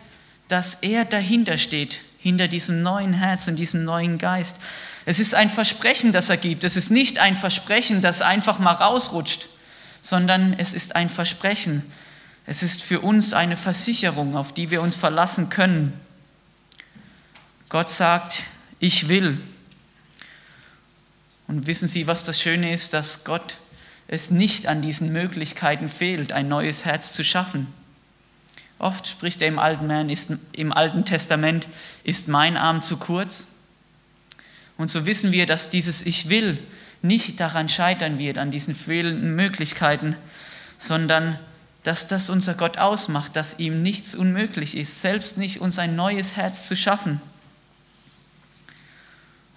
dass 0.48 0.76
er 0.76 1.06
dahinter 1.06 1.58
steht, 1.58 2.00
hinter 2.20 2.48
diesem 2.48 2.82
neuen 2.82 3.14
Herz 3.14 3.48
und 3.48 3.56
diesem 3.56 3.84
neuen 3.84 4.18
Geist. 4.18 4.58
Es 5.06 5.20
ist 5.20 5.36
ein 5.36 5.50
Versprechen, 5.50 6.12
das 6.12 6.30
er 6.30 6.38
gibt. 6.38 6.64
Es 6.64 6.76
ist 6.76 6.90
nicht 6.90 7.20
ein 7.20 7.36
Versprechen, 7.36 8.02
das 8.02 8.22
einfach 8.22 8.60
mal 8.60 8.74
rausrutscht, 8.74 9.48
sondern 10.02 10.54
es 10.54 10.74
ist 10.74 10.96
ein 10.96 11.10
Versprechen, 11.10 11.84
es 12.46 12.64
ist 12.64 12.82
für 12.82 13.02
uns 13.02 13.34
eine 13.34 13.58
Versicherung, 13.58 14.38
auf 14.38 14.54
die 14.54 14.72
wir 14.72 14.82
uns 14.82 14.96
verlassen 14.96 15.50
können. 15.50 16.00
Gott 17.68 17.92
sagt, 17.92 18.44
ich 18.80 19.10
will. 19.10 19.42
Und 21.48 21.68
wissen 21.68 21.90
Sie, 21.90 22.08
was 22.08 22.24
das 22.24 22.40
Schöne 22.40 22.74
ist, 22.74 22.94
dass 22.94 23.26
Gott 23.26 23.58
es 24.08 24.32
nicht 24.32 24.68
an 24.68 24.82
diesen 24.82 25.12
Möglichkeiten 25.12 25.90
fehlt, 25.90 26.32
ein 26.32 26.48
neues 26.48 26.86
Herz 26.86 27.14
zu 27.14 27.24
schaffen. 27.24 27.68
Oft 28.80 29.08
spricht 29.08 29.42
er 29.42 29.48
im 29.48 29.60
Alten, 29.60 29.88
Man, 29.88 30.10
ist, 30.10 30.32
im 30.52 30.72
Alten 30.72 31.04
Testament, 31.04 31.68
ist 32.04 32.28
mein 32.28 32.58
Arm 32.58 32.84
zu 32.84 32.98
kurz? 32.98 33.50
Und 34.78 34.92
so 34.92 35.06
wissen 35.06 35.32
wir, 35.32 35.46
dass 35.46 35.70
dieses 35.70 36.06
Ich 36.06 36.30
will 36.30 36.60
nicht 37.02 37.40
daran 37.40 37.70
scheitern 37.70 38.20
wird, 38.20 38.38
an 38.38 38.52
diesen 38.52 38.76
fehlenden 38.76 39.36
Möglichkeiten, 39.36 40.16
sondern 40.78 41.40
dass 41.84 42.08
das 42.08 42.30
unser 42.30 42.54
Gott 42.54 42.78
ausmacht, 42.78 43.36
dass 43.36 43.60
ihm 43.60 43.82
nichts 43.82 44.14
unmöglich 44.14 44.78
ist, 44.78 45.02
selbst 45.02 45.38
nicht 45.38 45.62
uns 45.62 45.80
ein 45.80 45.96
neues 45.96 46.36
Herz 46.36 46.68
zu 46.68 46.76
schaffen. 46.76 47.22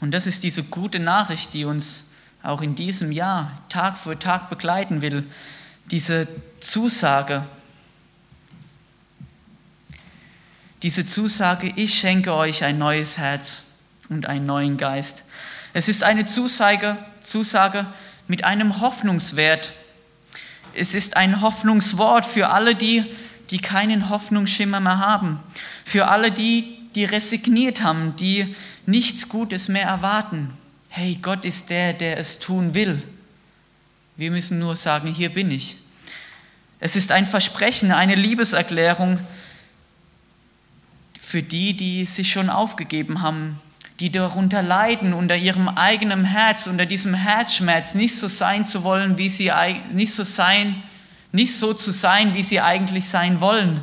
Und 0.00 0.12
das 0.12 0.26
ist 0.26 0.42
diese 0.42 0.62
gute 0.62 0.98
Nachricht, 0.98 1.52
die 1.52 1.64
uns 1.64 2.04
auch 2.42 2.62
in 2.62 2.74
diesem 2.74 3.12
Jahr 3.12 3.50
Tag 3.68 3.98
für 3.98 4.18
Tag 4.18 4.50
begleiten 4.50 5.02
will, 5.02 5.26
diese 5.90 6.28
Zusage, 6.60 7.44
diese 10.82 11.04
Zusage, 11.04 11.72
ich 11.76 11.98
schenke 11.98 12.32
euch 12.32 12.64
ein 12.64 12.78
neues 12.78 13.18
Herz 13.18 13.64
und 14.08 14.26
einen 14.26 14.46
neuen 14.46 14.76
Geist. 14.76 15.24
Es 15.74 15.88
ist 15.88 16.02
eine 16.02 16.24
Zusage, 16.24 16.96
Zusage 17.20 17.86
mit 18.28 18.44
einem 18.44 18.80
Hoffnungswert, 18.80 19.72
es 20.74 20.94
ist 20.94 21.16
ein 21.16 21.40
Hoffnungswort 21.40 22.24
für 22.24 22.50
alle 22.50 22.74
die, 22.74 23.04
die 23.50 23.58
keinen 23.58 24.08
Hoffnungsschimmer 24.08 24.80
mehr 24.80 24.98
haben. 24.98 25.42
Für 25.84 26.08
alle 26.08 26.30
die, 26.30 26.78
die 26.94 27.04
resigniert 27.04 27.82
haben, 27.82 28.14
die 28.16 28.54
nichts 28.86 29.28
Gutes 29.28 29.68
mehr 29.68 29.86
erwarten. 29.86 30.52
Hey, 30.92 31.20
Gott 31.22 31.44
ist 31.44 31.70
der, 31.70 31.92
der 31.92 32.18
es 32.18 32.40
tun 32.40 32.74
will. 32.74 33.00
Wir 34.16 34.32
müssen 34.32 34.58
nur 34.58 34.74
sagen, 34.74 35.12
hier 35.12 35.30
bin 35.30 35.52
ich. 35.52 35.76
Es 36.80 36.96
ist 36.96 37.12
ein 37.12 37.26
Versprechen, 37.26 37.92
eine 37.92 38.16
Liebeserklärung 38.16 39.20
für 41.20 41.44
die, 41.44 41.76
die 41.76 42.06
sich 42.06 42.32
schon 42.32 42.50
aufgegeben 42.50 43.22
haben, 43.22 43.60
die 44.00 44.10
darunter 44.10 44.62
leiden, 44.62 45.12
unter 45.12 45.36
ihrem 45.36 45.68
eigenen 45.68 46.24
Herz, 46.24 46.66
unter 46.66 46.86
diesem 46.86 47.14
Herzschmerz, 47.14 47.94
nicht 47.94 48.18
so 48.18 48.26
sein 48.26 48.66
zu 48.66 48.82
wollen, 48.82 49.16
wie 49.16 49.28
sie 49.28 49.52
nicht 49.92 50.12
so 50.12 50.24
sein, 50.24 50.82
nicht 51.30 51.56
so 51.56 51.72
zu 51.72 51.92
sein, 51.92 52.34
wie 52.34 52.42
sie 52.42 52.60
eigentlich 52.60 53.08
sein 53.08 53.40
wollen. 53.40 53.80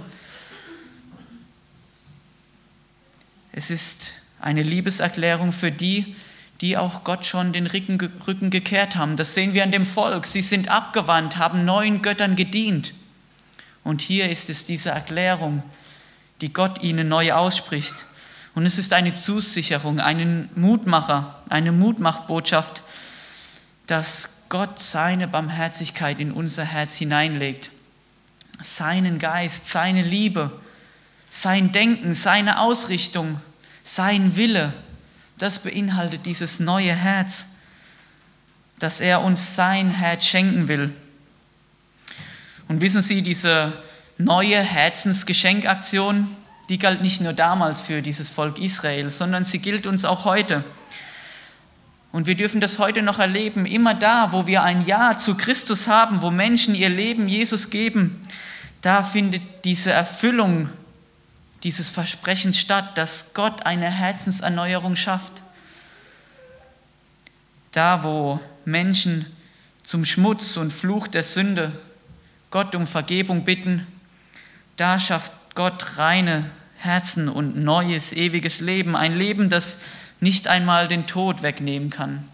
Es 3.53 3.69
ist 3.69 4.13
eine 4.41 4.61
Liebeserklärung 4.61 5.53
für 5.53 5.71
die, 5.71 6.17
die 6.61 6.77
auch 6.77 7.03
Gott 7.03 7.25
schon 7.25 7.53
den 7.53 7.67
Rücken 7.67 8.49
gekehrt 8.49 8.95
haben. 8.95 9.15
Das 9.15 9.33
sehen 9.33 9.53
wir 9.53 9.63
an 9.63 9.71
dem 9.71 9.85
Volk. 9.85 10.25
Sie 10.25 10.41
sind 10.41 10.69
abgewandt, 10.69 11.37
haben 11.37 11.65
neuen 11.65 12.01
Göttern 12.01 12.35
gedient. 12.35 12.93
Und 13.83 14.01
hier 14.01 14.29
ist 14.29 14.49
es 14.49 14.65
diese 14.65 14.89
Erklärung, 14.89 15.63
die 16.41 16.51
Gott 16.51 16.81
ihnen 16.81 17.07
neu 17.07 17.33
ausspricht. 17.33 18.05
Und 18.55 18.65
es 18.65 18.79
ist 18.79 18.91
eine 18.91 19.13
Zusicherung, 19.13 19.99
einen 19.99 20.49
Mutmacher, 20.55 21.41
eine 21.47 21.71
Mutmachbotschaft, 21.71 22.81
dass 23.85 24.29
Gott 24.49 24.81
seine 24.81 25.27
Barmherzigkeit 25.27 26.19
in 26.19 26.31
unser 26.31 26.63
Herz 26.63 26.95
hineinlegt. 26.95 27.69
Seinen 28.63 29.19
Geist, 29.19 29.69
seine 29.69 30.01
Liebe, 30.01 30.51
sein 31.29 31.71
Denken, 31.71 32.13
seine 32.13 32.59
Ausrichtung, 32.59 33.39
sein 33.83 34.35
Wille, 34.35 34.73
das 35.37 35.59
beinhaltet 35.59 36.25
dieses 36.25 36.59
neue 36.59 36.93
Herz, 36.93 37.47
dass 38.79 38.99
er 38.99 39.21
uns 39.21 39.55
sein 39.55 39.91
Herz 39.91 40.25
schenken 40.25 40.67
will. 40.67 40.93
Und 42.67 42.81
wissen 42.81 43.01
Sie, 43.01 43.21
diese 43.21 43.73
neue 44.17 44.59
Herzensgeschenkaktion, 44.59 46.27
die 46.69 46.79
galt 46.79 47.01
nicht 47.01 47.21
nur 47.21 47.33
damals 47.33 47.81
für 47.81 48.01
dieses 48.01 48.29
Volk 48.29 48.57
Israel, 48.59 49.09
sondern 49.09 49.43
sie 49.43 49.59
gilt 49.59 49.87
uns 49.87 50.03
auch 50.03 50.25
heute. 50.25 50.63
Und 52.11 52.25
wir 52.25 52.35
dürfen 52.35 52.59
das 52.59 52.79
heute 52.79 53.03
noch 53.03 53.19
erleben, 53.19 53.65
immer 53.65 53.93
da, 53.93 54.31
wo 54.31 54.47
wir 54.47 54.63
ein 54.63 54.85
Ja 54.85 55.17
zu 55.17 55.35
Christus 55.35 55.87
haben, 55.87 56.21
wo 56.21 56.31
Menschen 56.31 56.75
ihr 56.75 56.89
Leben 56.89 57.27
Jesus 57.27 57.69
geben, 57.69 58.21
da 58.81 59.03
findet 59.03 59.65
diese 59.65 59.91
Erfüllung 59.91 60.69
dieses 61.63 61.89
Versprechens 61.89 62.59
statt, 62.59 62.97
dass 62.97 63.33
Gott 63.33 63.65
eine 63.65 63.89
Herzenserneuerung 63.89 64.95
schafft. 64.95 65.41
Da, 67.71 68.03
wo 68.03 68.39
Menschen 68.65 69.25
zum 69.83 70.05
Schmutz 70.05 70.57
und 70.57 70.71
Fluch 70.71 71.07
der 71.07 71.23
Sünde 71.23 71.71
Gott 72.51 72.75
um 72.75 72.87
Vergebung 72.87 73.43
bitten, 73.43 73.85
da 74.77 74.99
schafft 74.99 75.31
Gott 75.55 75.97
reine 75.97 76.49
Herzen 76.77 77.29
und 77.29 77.57
neues, 77.57 78.13
ewiges 78.13 78.59
Leben. 78.59 78.95
Ein 78.95 79.13
Leben, 79.13 79.49
das 79.49 79.79
nicht 80.19 80.47
einmal 80.47 80.87
den 80.87 81.07
Tod 81.07 81.41
wegnehmen 81.41 81.89
kann. 81.89 82.27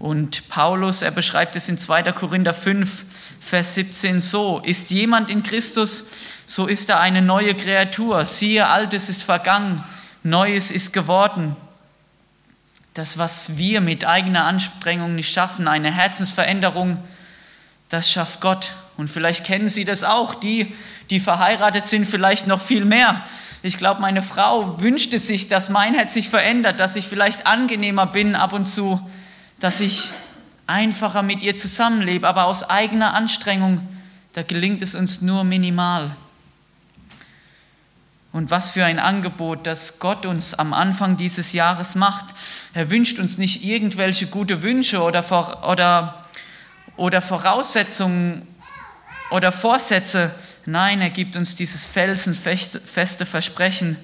Und 0.00 0.48
Paulus, 0.48 1.02
er 1.02 1.10
beschreibt 1.10 1.56
es 1.56 1.68
in 1.68 1.76
2. 1.76 2.04
Korinther 2.12 2.54
5, 2.54 3.04
Vers 3.38 3.74
17 3.74 4.22
so, 4.22 4.58
ist 4.60 4.90
jemand 4.90 5.28
in 5.28 5.42
Christus, 5.42 6.04
so 6.46 6.66
ist 6.66 6.88
er 6.88 7.00
eine 7.00 7.20
neue 7.20 7.54
Kreatur. 7.54 8.24
Siehe, 8.24 8.66
altes 8.66 9.10
ist 9.10 9.22
vergangen, 9.22 9.84
neues 10.22 10.70
ist 10.70 10.94
geworden. 10.94 11.54
das, 12.94 13.18
was 13.18 13.58
wir 13.58 13.82
mit 13.82 14.06
eigener 14.06 14.46
Anstrengung 14.46 15.14
nicht 15.14 15.32
schaffen, 15.32 15.68
eine 15.68 15.92
Herzensveränderung, 15.92 16.96
das 17.90 18.10
schafft 18.10 18.40
Gott. 18.40 18.72
Und 18.96 19.08
vielleicht 19.08 19.44
kennen 19.44 19.68
Sie 19.68 19.84
das 19.84 20.02
auch, 20.02 20.34
die, 20.34 20.74
die 21.10 21.20
verheiratet 21.20 21.84
sind, 21.84 22.06
vielleicht 22.06 22.46
noch 22.46 22.62
viel 22.62 22.86
mehr. 22.86 23.22
Ich 23.62 23.76
glaube, 23.76 24.00
meine 24.00 24.22
Frau 24.22 24.80
wünschte 24.80 25.18
sich, 25.18 25.48
dass 25.48 25.68
mein 25.68 25.94
Herz 25.94 26.14
sich 26.14 26.30
verändert, 26.30 26.80
dass 26.80 26.96
ich 26.96 27.06
vielleicht 27.06 27.46
angenehmer 27.46 28.06
bin 28.06 28.34
ab 28.34 28.54
und 28.54 28.64
zu, 28.64 29.06
dass 29.60 29.80
ich 29.80 30.10
einfacher 30.66 31.22
mit 31.22 31.42
ihr 31.42 31.54
zusammenlebe, 31.54 32.26
aber 32.26 32.46
aus 32.46 32.68
eigener 32.68 33.14
Anstrengung, 33.14 33.86
da 34.32 34.42
gelingt 34.42 34.82
es 34.82 34.94
uns 34.94 35.20
nur 35.20 35.44
minimal. 35.44 36.16
Und 38.32 38.50
was 38.50 38.70
für 38.70 38.84
ein 38.84 39.00
Angebot, 39.00 39.66
das 39.66 39.98
Gott 39.98 40.24
uns 40.24 40.54
am 40.54 40.72
Anfang 40.72 41.16
dieses 41.16 41.52
Jahres 41.52 41.96
macht. 41.96 42.26
Er 42.74 42.88
wünscht 42.88 43.18
uns 43.18 43.38
nicht 43.38 43.64
irgendwelche 43.64 44.28
gute 44.28 44.62
Wünsche 44.62 45.02
oder, 45.02 45.24
oder, 45.68 46.22
oder 46.96 47.20
Voraussetzungen 47.20 48.46
oder 49.32 49.50
Vorsätze. 49.50 50.32
Nein, 50.64 51.00
er 51.00 51.10
gibt 51.10 51.34
uns 51.34 51.56
dieses 51.56 51.88
felsenfeste 51.88 53.26
Versprechen. 53.26 53.96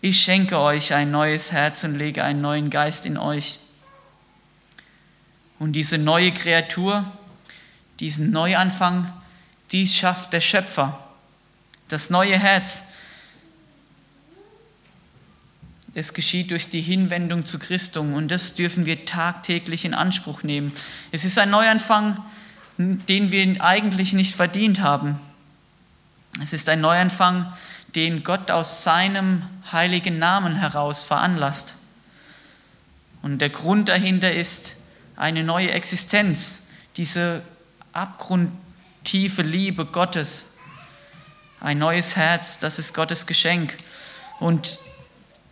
Ich 0.00 0.20
schenke 0.20 0.60
euch 0.60 0.94
ein 0.94 1.10
neues 1.10 1.50
Herz 1.50 1.82
und 1.82 1.96
lege 1.96 2.22
einen 2.22 2.40
neuen 2.40 2.70
Geist 2.70 3.04
in 3.04 3.18
euch. 3.18 3.58
Und 5.62 5.74
diese 5.74 5.96
neue 5.96 6.32
Kreatur, 6.32 7.04
diesen 8.00 8.32
Neuanfang, 8.32 9.12
dies 9.70 9.94
schafft 9.94 10.32
der 10.32 10.40
Schöpfer. 10.40 10.98
Das 11.86 12.10
neue 12.10 12.36
Herz, 12.36 12.82
es 15.94 16.14
geschieht 16.14 16.50
durch 16.50 16.68
die 16.68 16.80
Hinwendung 16.80 17.46
zu 17.46 17.60
Christum 17.60 18.12
und 18.14 18.28
das 18.32 18.56
dürfen 18.56 18.86
wir 18.86 19.04
tagtäglich 19.06 19.84
in 19.84 19.94
Anspruch 19.94 20.42
nehmen. 20.42 20.72
Es 21.12 21.24
ist 21.24 21.38
ein 21.38 21.50
Neuanfang, 21.50 22.16
den 22.76 23.30
wir 23.30 23.62
eigentlich 23.62 24.14
nicht 24.14 24.34
verdient 24.34 24.80
haben. 24.80 25.16
Es 26.42 26.52
ist 26.52 26.68
ein 26.68 26.80
Neuanfang, 26.80 27.52
den 27.94 28.24
Gott 28.24 28.50
aus 28.50 28.82
seinem 28.82 29.44
heiligen 29.70 30.18
Namen 30.18 30.56
heraus 30.56 31.04
veranlasst. 31.04 31.76
Und 33.22 33.38
der 33.38 33.50
Grund 33.50 33.88
dahinter 33.88 34.32
ist 34.32 34.74
eine 35.22 35.44
neue 35.44 35.70
Existenz, 35.70 36.58
diese 36.96 37.42
abgrundtiefe 37.92 39.42
Liebe 39.42 39.86
Gottes, 39.86 40.48
ein 41.60 41.78
neues 41.78 42.16
Herz, 42.16 42.58
das 42.58 42.80
ist 42.80 42.92
Gottes 42.92 43.24
Geschenk. 43.24 43.76
Und 44.40 44.80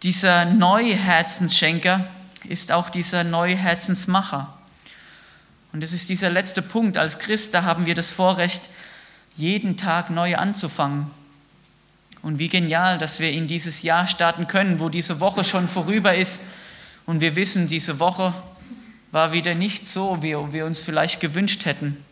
dieser 0.02 0.44
neue 0.44 0.96
Herzensschenker 0.96 2.04
ist 2.48 2.72
auch 2.72 2.90
dieser 2.90 3.22
neue 3.22 3.54
Herzensmacher. 3.54 4.52
Und 5.72 5.84
es 5.84 5.92
ist 5.92 6.08
dieser 6.08 6.30
letzte 6.30 6.62
Punkt. 6.62 6.96
Als 6.96 7.20
Christ, 7.20 7.54
da 7.54 7.62
haben 7.62 7.86
wir 7.86 7.94
das 7.94 8.10
Vorrecht, 8.10 8.62
jeden 9.36 9.76
Tag 9.76 10.10
neu 10.10 10.34
anzufangen. 10.34 11.12
Und 12.22 12.40
wie 12.40 12.48
genial, 12.48 12.98
dass 12.98 13.20
wir 13.20 13.30
in 13.30 13.46
dieses 13.46 13.82
Jahr 13.82 14.08
starten 14.08 14.48
können, 14.48 14.80
wo 14.80 14.88
diese 14.88 15.20
Woche 15.20 15.44
schon 15.44 15.68
vorüber 15.68 16.16
ist. 16.16 16.40
Und 17.06 17.20
wir 17.20 17.36
wissen, 17.36 17.68
diese 17.68 18.00
Woche 18.00 18.34
war 19.12 19.32
wieder 19.32 19.54
nicht 19.54 19.88
so, 19.88 20.22
wie 20.22 20.34
wir 20.52 20.66
uns 20.66 20.80
vielleicht 20.80 21.20
gewünscht 21.20 21.64
hätten. 21.64 22.04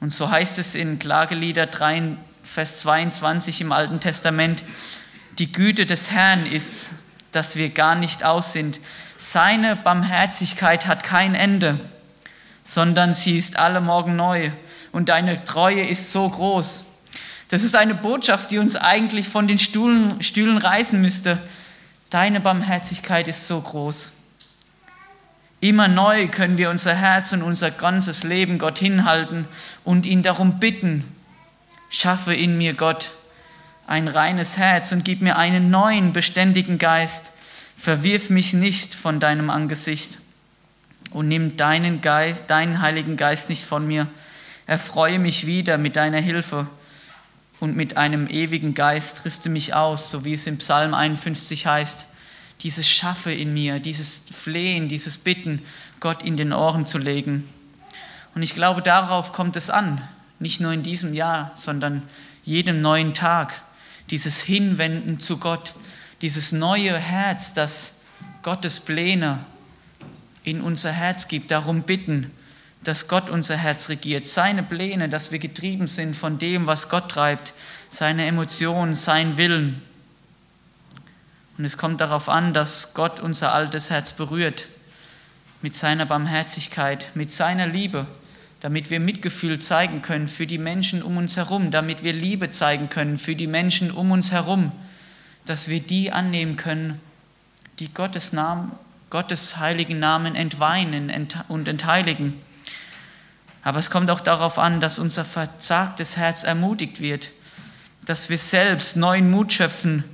Und 0.00 0.12
so 0.12 0.30
heißt 0.30 0.58
es 0.58 0.74
in 0.74 0.98
Klagelieder 0.98 1.66
3, 1.66 2.16
Vers 2.42 2.80
22 2.80 3.60
im 3.60 3.72
Alten 3.72 4.00
Testament, 4.00 4.64
die 5.38 5.52
Güte 5.52 5.86
des 5.86 6.10
Herrn 6.10 6.44
ist, 6.44 6.92
dass 7.30 7.56
wir 7.56 7.70
gar 7.70 7.94
nicht 7.94 8.24
aus 8.24 8.52
sind. 8.52 8.80
Seine 9.16 9.76
Barmherzigkeit 9.76 10.86
hat 10.86 11.04
kein 11.04 11.34
Ende, 11.34 11.78
sondern 12.64 13.14
sie 13.14 13.38
ist 13.38 13.56
alle 13.56 13.80
Morgen 13.80 14.16
neu 14.16 14.50
und 14.90 15.08
deine 15.08 15.44
Treue 15.44 15.86
ist 15.86 16.12
so 16.12 16.28
groß. 16.28 16.84
Das 17.48 17.62
ist 17.62 17.76
eine 17.76 17.94
Botschaft, 17.94 18.50
die 18.50 18.58
uns 18.58 18.76
eigentlich 18.76 19.28
von 19.28 19.46
den 19.46 19.58
Stühlen, 19.58 20.22
Stühlen 20.22 20.56
reißen 20.56 21.00
müsste. 21.00 21.38
Deine 22.10 22.40
Barmherzigkeit 22.40 23.28
ist 23.28 23.46
so 23.46 23.60
groß. 23.60 24.12
Immer 25.62 25.86
neu 25.86 26.26
können 26.26 26.58
wir 26.58 26.70
unser 26.70 26.92
Herz 26.92 27.32
und 27.32 27.40
unser 27.40 27.70
ganzes 27.70 28.24
Leben 28.24 28.58
Gott 28.58 28.80
hinhalten 28.80 29.46
und 29.84 30.06
ihn 30.06 30.24
darum 30.24 30.58
bitten, 30.58 31.04
schaffe 31.88 32.34
in 32.34 32.58
mir 32.58 32.74
Gott 32.74 33.12
ein 33.86 34.08
reines 34.08 34.56
Herz 34.56 34.90
und 34.90 35.04
gib 35.04 35.20
mir 35.20 35.36
einen 35.36 35.70
neuen, 35.70 36.12
beständigen 36.12 36.78
Geist. 36.78 37.30
Verwirf 37.76 38.28
mich 38.28 38.54
nicht 38.54 38.96
von 38.96 39.20
deinem 39.20 39.50
Angesicht 39.50 40.18
und 41.12 41.28
nimm 41.28 41.56
deinen 41.56 42.00
Geist, 42.00 42.50
deinen 42.50 42.82
Heiligen 42.82 43.16
Geist 43.16 43.48
nicht 43.48 43.64
von 43.64 43.86
mir. 43.86 44.08
Erfreue 44.66 45.20
mich 45.20 45.46
wieder 45.46 45.78
mit 45.78 45.94
deiner 45.94 46.20
Hilfe 46.20 46.66
und 47.60 47.76
mit 47.76 47.96
einem 47.96 48.26
ewigen 48.26 48.74
Geist 48.74 49.24
rüste 49.24 49.48
mich 49.48 49.74
aus, 49.74 50.10
so 50.10 50.24
wie 50.24 50.32
es 50.32 50.48
im 50.48 50.58
Psalm 50.58 50.92
51 50.92 51.68
heißt. 51.68 52.06
Dieses 52.62 52.88
Schaffe 52.88 53.32
in 53.32 53.52
mir, 53.52 53.80
dieses 53.80 54.22
Flehen, 54.30 54.88
dieses 54.88 55.18
Bitten, 55.18 55.62
Gott 56.00 56.22
in 56.22 56.36
den 56.36 56.52
Ohren 56.52 56.86
zu 56.86 56.98
legen. 56.98 57.48
Und 58.34 58.42
ich 58.42 58.54
glaube, 58.54 58.82
darauf 58.82 59.32
kommt 59.32 59.56
es 59.56 59.70
an, 59.70 60.00
nicht 60.38 60.60
nur 60.60 60.72
in 60.72 60.82
diesem 60.82 61.14
Jahr, 61.14 61.52
sondern 61.54 62.02
jedem 62.44 62.80
neuen 62.80 63.14
Tag. 63.14 63.62
Dieses 64.10 64.40
Hinwenden 64.40 65.20
zu 65.20 65.38
Gott, 65.38 65.74
dieses 66.22 66.52
neue 66.52 66.98
Herz, 66.98 67.54
das 67.54 67.94
Gottes 68.42 68.80
Pläne 68.80 69.44
in 70.44 70.60
unser 70.60 70.90
Herz 70.92 71.28
gibt, 71.28 71.50
darum 71.50 71.82
bitten, 71.82 72.30
dass 72.84 73.06
Gott 73.06 73.30
unser 73.30 73.56
Herz 73.56 73.88
regiert, 73.88 74.26
seine 74.26 74.62
Pläne, 74.62 75.08
dass 75.08 75.30
wir 75.30 75.38
getrieben 75.38 75.86
sind 75.86 76.16
von 76.16 76.38
dem, 76.38 76.66
was 76.66 76.88
Gott 76.88 77.10
treibt, 77.10 77.54
seine 77.90 78.26
Emotionen, 78.26 78.94
sein 78.94 79.36
Willen. 79.36 79.80
Und 81.58 81.64
es 81.64 81.76
kommt 81.76 82.00
darauf 82.00 82.28
an, 82.28 82.54
dass 82.54 82.94
Gott 82.94 83.20
unser 83.20 83.52
altes 83.52 83.90
Herz 83.90 84.12
berührt 84.12 84.68
mit 85.60 85.74
seiner 85.76 86.06
Barmherzigkeit, 86.06 87.08
mit 87.14 87.32
seiner 87.32 87.66
Liebe 87.66 88.06
damit 88.62 88.90
wir 88.90 89.00
Mitgefühl 89.00 89.58
zeigen 89.58 90.02
können 90.02 90.28
für 90.28 90.46
die 90.46 90.56
Menschen 90.56 91.02
um 91.02 91.16
uns 91.16 91.36
herum, 91.36 91.72
damit 91.72 92.04
wir 92.04 92.12
Liebe 92.12 92.52
zeigen 92.52 92.88
können 92.88 93.18
für 93.18 93.34
die 93.34 93.48
Menschen 93.48 93.90
um 93.90 94.12
uns 94.12 94.30
herum, 94.30 94.70
dass 95.44 95.66
wir 95.66 95.80
die 95.80 96.12
annehmen 96.12 96.56
können, 96.56 97.00
die 97.80 97.92
Gottes 97.92 98.32
Namen, 98.32 98.70
Gottes 99.10 99.56
heiligen 99.56 99.98
Namen 99.98 100.36
entweinen 100.36 101.10
und 101.48 101.66
entheiligen. 101.66 102.40
Aber 103.64 103.80
es 103.80 103.90
kommt 103.90 104.12
auch 104.12 104.20
darauf 104.20 104.60
an, 104.60 104.80
dass 104.80 105.00
unser 105.00 105.24
verzagtes 105.24 106.16
Herz 106.16 106.44
ermutigt 106.44 107.00
wird, 107.00 107.30
dass 108.04 108.30
wir 108.30 108.38
selbst 108.38 108.96
neuen 108.96 109.28
Mut 109.28 109.52
schöpfen, 109.52 110.04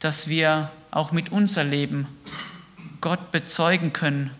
dass 0.00 0.28
wir 0.28 0.70
auch 0.90 1.12
mit 1.12 1.30
unser 1.30 1.62
Leben 1.62 2.08
Gott 3.00 3.30
bezeugen 3.30 3.92
können 3.92 4.30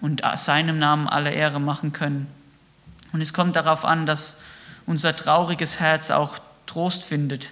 und 0.00 0.22
seinem 0.36 0.78
Namen 0.78 1.08
alle 1.08 1.32
Ehre 1.32 1.60
machen 1.60 1.92
können. 1.92 2.26
Und 3.12 3.20
es 3.20 3.32
kommt 3.32 3.56
darauf 3.56 3.84
an, 3.84 4.06
dass 4.06 4.36
unser 4.86 5.14
trauriges 5.14 5.80
Herz 5.80 6.10
auch 6.10 6.38
Trost 6.66 7.04
findet 7.04 7.50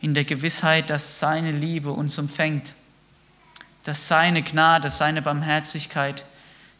in 0.00 0.14
der 0.14 0.24
Gewissheit, 0.24 0.90
dass 0.90 1.18
seine 1.18 1.50
Liebe 1.50 1.90
uns 1.90 2.18
umfängt, 2.18 2.72
dass 3.84 4.08
seine 4.08 4.42
Gnade, 4.42 4.90
seine 4.90 5.22
Barmherzigkeit 5.22 6.24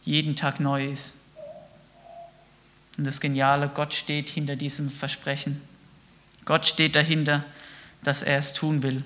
jeden 0.03 0.35
Tag 0.35 0.59
neu 0.59 0.85
ist. 0.85 1.15
Und 2.97 3.05
das 3.05 3.19
Geniale, 3.19 3.69
Gott 3.73 3.93
steht 3.93 4.29
hinter 4.29 4.55
diesem 4.55 4.89
Versprechen. 4.89 5.61
Gott 6.45 6.65
steht 6.65 6.95
dahinter, 6.95 7.43
dass 8.03 8.21
er 8.21 8.37
es 8.37 8.53
tun 8.53 8.83
will. 8.83 9.03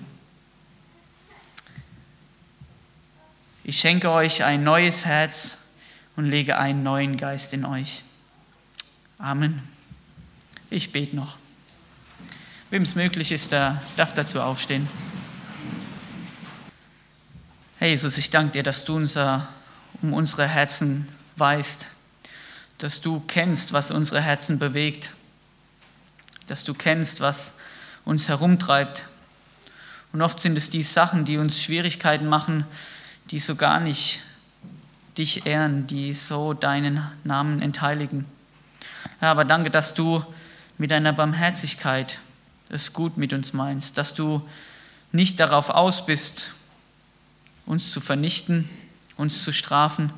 Ich 3.66 3.80
schenke 3.80 4.10
euch 4.10 4.44
ein 4.44 4.62
neues 4.62 5.06
Herz 5.06 5.56
und 6.16 6.26
lege 6.26 6.58
einen 6.58 6.82
neuen 6.82 7.16
Geist 7.16 7.54
in 7.54 7.64
euch. 7.64 8.02
Amen. 9.16 9.62
Ich 10.68 10.92
bete 10.92 11.16
noch. 11.16 11.38
Wem 12.68 12.82
es 12.82 12.94
möglich 12.94 13.32
ist, 13.32 13.52
der 13.52 13.80
darf 13.96 14.12
dazu 14.12 14.42
aufstehen. 14.42 14.86
Herr 17.78 17.88
Jesus, 17.88 18.18
ich 18.18 18.28
danke 18.28 18.52
dir, 18.52 18.62
dass 18.62 18.84
du 18.84 18.96
unser, 18.96 19.48
um 20.02 20.12
unsere 20.12 20.46
Herzen 20.46 21.08
weißt, 21.36 21.88
dass 22.76 23.00
du 23.00 23.20
kennst, 23.20 23.72
was 23.72 23.90
unsere 23.90 24.20
Herzen 24.20 24.58
bewegt, 24.58 25.10
dass 26.48 26.64
du 26.64 26.74
kennst, 26.74 27.22
was 27.22 27.54
uns 28.04 28.28
herumtreibt. 28.28 29.06
Und 30.12 30.20
oft 30.20 30.38
sind 30.38 30.54
es 30.58 30.68
die 30.68 30.82
Sachen, 30.82 31.24
die 31.24 31.38
uns 31.38 31.62
Schwierigkeiten 31.62 32.26
machen, 32.28 32.66
die 33.30 33.38
so 33.38 33.54
gar 33.56 33.80
nicht 33.80 34.20
dich 35.16 35.46
ehren, 35.46 35.86
die 35.86 36.12
so 36.12 36.54
deinen 36.54 37.06
Namen 37.24 37.62
entheiligen. 37.62 38.26
Ja, 39.20 39.30
aber 39.30 39.44
danke, 39.44 39.70
dass 39.70 39.94
du 39.94 40.24
mit 40.78 40.90
deiner 40.90 41.12
Barmherzigkeit 41.12 42.18
es 42.68 42.92
gut 42.92 43.16
mit 43.16 43.32
uns 43.32 43.52
meinst, 43.52 43.96
dass 43.98 44.14
du 44.14 44.46
nicht 45.12 45.38
darauf 45.38 45.70
aus 45.70 46.04
bist, 46.06 46.52
uns 47.66 47.92
zu 47.92 48.00
vernichten, 48.00 48.68
uns 49.16 49.44
zu 49.44 49.52
strafen, 49.52 50.12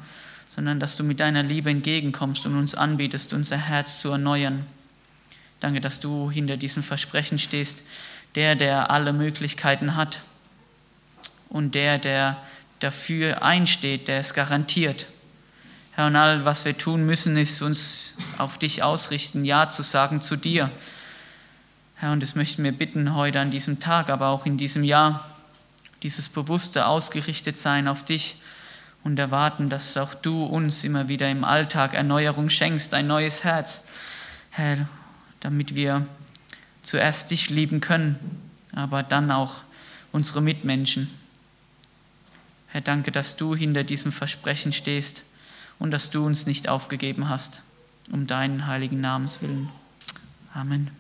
sondern 0.49 0.81
dass 0.81 0.97
du 0.97 1.05
mit 1.05 1.21
deiner 1.21 1.43
Liebe 1.43 1.71
entgegenkommst 1.71 2.47
und 2.47 2.57
uns 2.57 2.75
anbietest, 2.75 3.35
unser 3.35 3.59
Herz 3.59 4.01
zu 4.01 4.11
erneuern. 4.11 4.65
Danke, 5.61 5.81
dass 5.81 6.01
du 6.01 6.31
hinter 6.31 6.57
diesem 6.57 6.83
Versprechen 6.83 7.39
stehst, 7.39 7.83
der, 8.35 8.55
der 8.55 8.91
alle 8.91 9.13
Möglichkeiten 9.13 9.97
hat 9.97 10.23
und 11.49 11.75
der, 11.75 11.99
der 11.99 12.39
dafür 12.81 13.43
einsteht, 13.43 14.09
der 14.09 14.21
es 14.21 14.35
garantiert. 14.35 15.07
Herr, 15.93 16.07
und 16.07 16.17
all, 16.17 16.45
was 16.45 16.65
wir 16.65 16.77
tun 16.77 17.07
müssen, 17.07 17.37
ist 17.37 17.63
uns 17.63 18.15
auf 18.37 18.59
dich 18.59 18.83
ausrichten, 18.83 19.45
Ja 19.45 19.71
zu 19.71 19.83
sagen 19.83 20.21
zu 20.21 20.37
dir. 20.37 20.71
Herr, 21.95 22.13
und 22.13 22.23
das 22.23 22.35
möchten 22.35 22.63
wir 22.65 22.73
bitten 22.73 23.15
heute 23.15 23.41
an 23.41 23.51
diesem 23.51 23.81
Tag, 23.81 24.11
aber 24.11 24.29
auch 24.29 24.45
in 24.45 24.59
diesem 24.59 24.85
Jahr, 24.85 25.25
dieses 26.03 26.29
bewusste 26.29 26.87
ausgerichtet 26.87 27.57
sein 27.57 27.89
auf 27.89 28.05
dich 28.05 28.37
und 29.03 29.19
erwarten, 29.19 29.71
dass 29.71 29.97
auch 29.97 30.13
du 30.15 30.45
uns 30.45 30.85
immer 30.85 31.09
wieder 31.09 31.31
im 31.31 31.45
Alltag 31.45 31.95
Erneuerung 31.95 32.51
schenkst, 32.51 32.93
ein 32.93 33.07
neues 33.07 33.45
Herz, 33.45 33.83
Herr, 34.51 34.89
damit 35.41 35.75
wir 35.75 36.07
zuerst 36.83 37.31
dich 37.31 37.49
lieben 37.49 37.81
können, 37.81 38.43
aber 38.73 39.03
dann 39.03 39.31
auch 39.31 39.63
unsere 40.13 40.43
Mitmenschen. 40.43 41.09
Herr, 42.77 42.83
danke, 42.83 43.11
dass 43.11 43.37
du 43.37 43.57
hinter 43.57 43.85
diesem 43.85 44.13
Versprechen 44.13 44.71
stehst 44.71 45.23
und 45.79 45.93
dass 45.93 46.11
du 46.11 46.27
uns 46.27 46.45
nicht 46.45 46.69
aufgegeben 46.69 47.31
hast, 47.31 47.63
um 48.13 48.27
deinen 48.27 48.67
heiligen 48.67 49.01
Namens 49.01 49.41
willen. 49.41 49.71
Amen. 50.53 50.91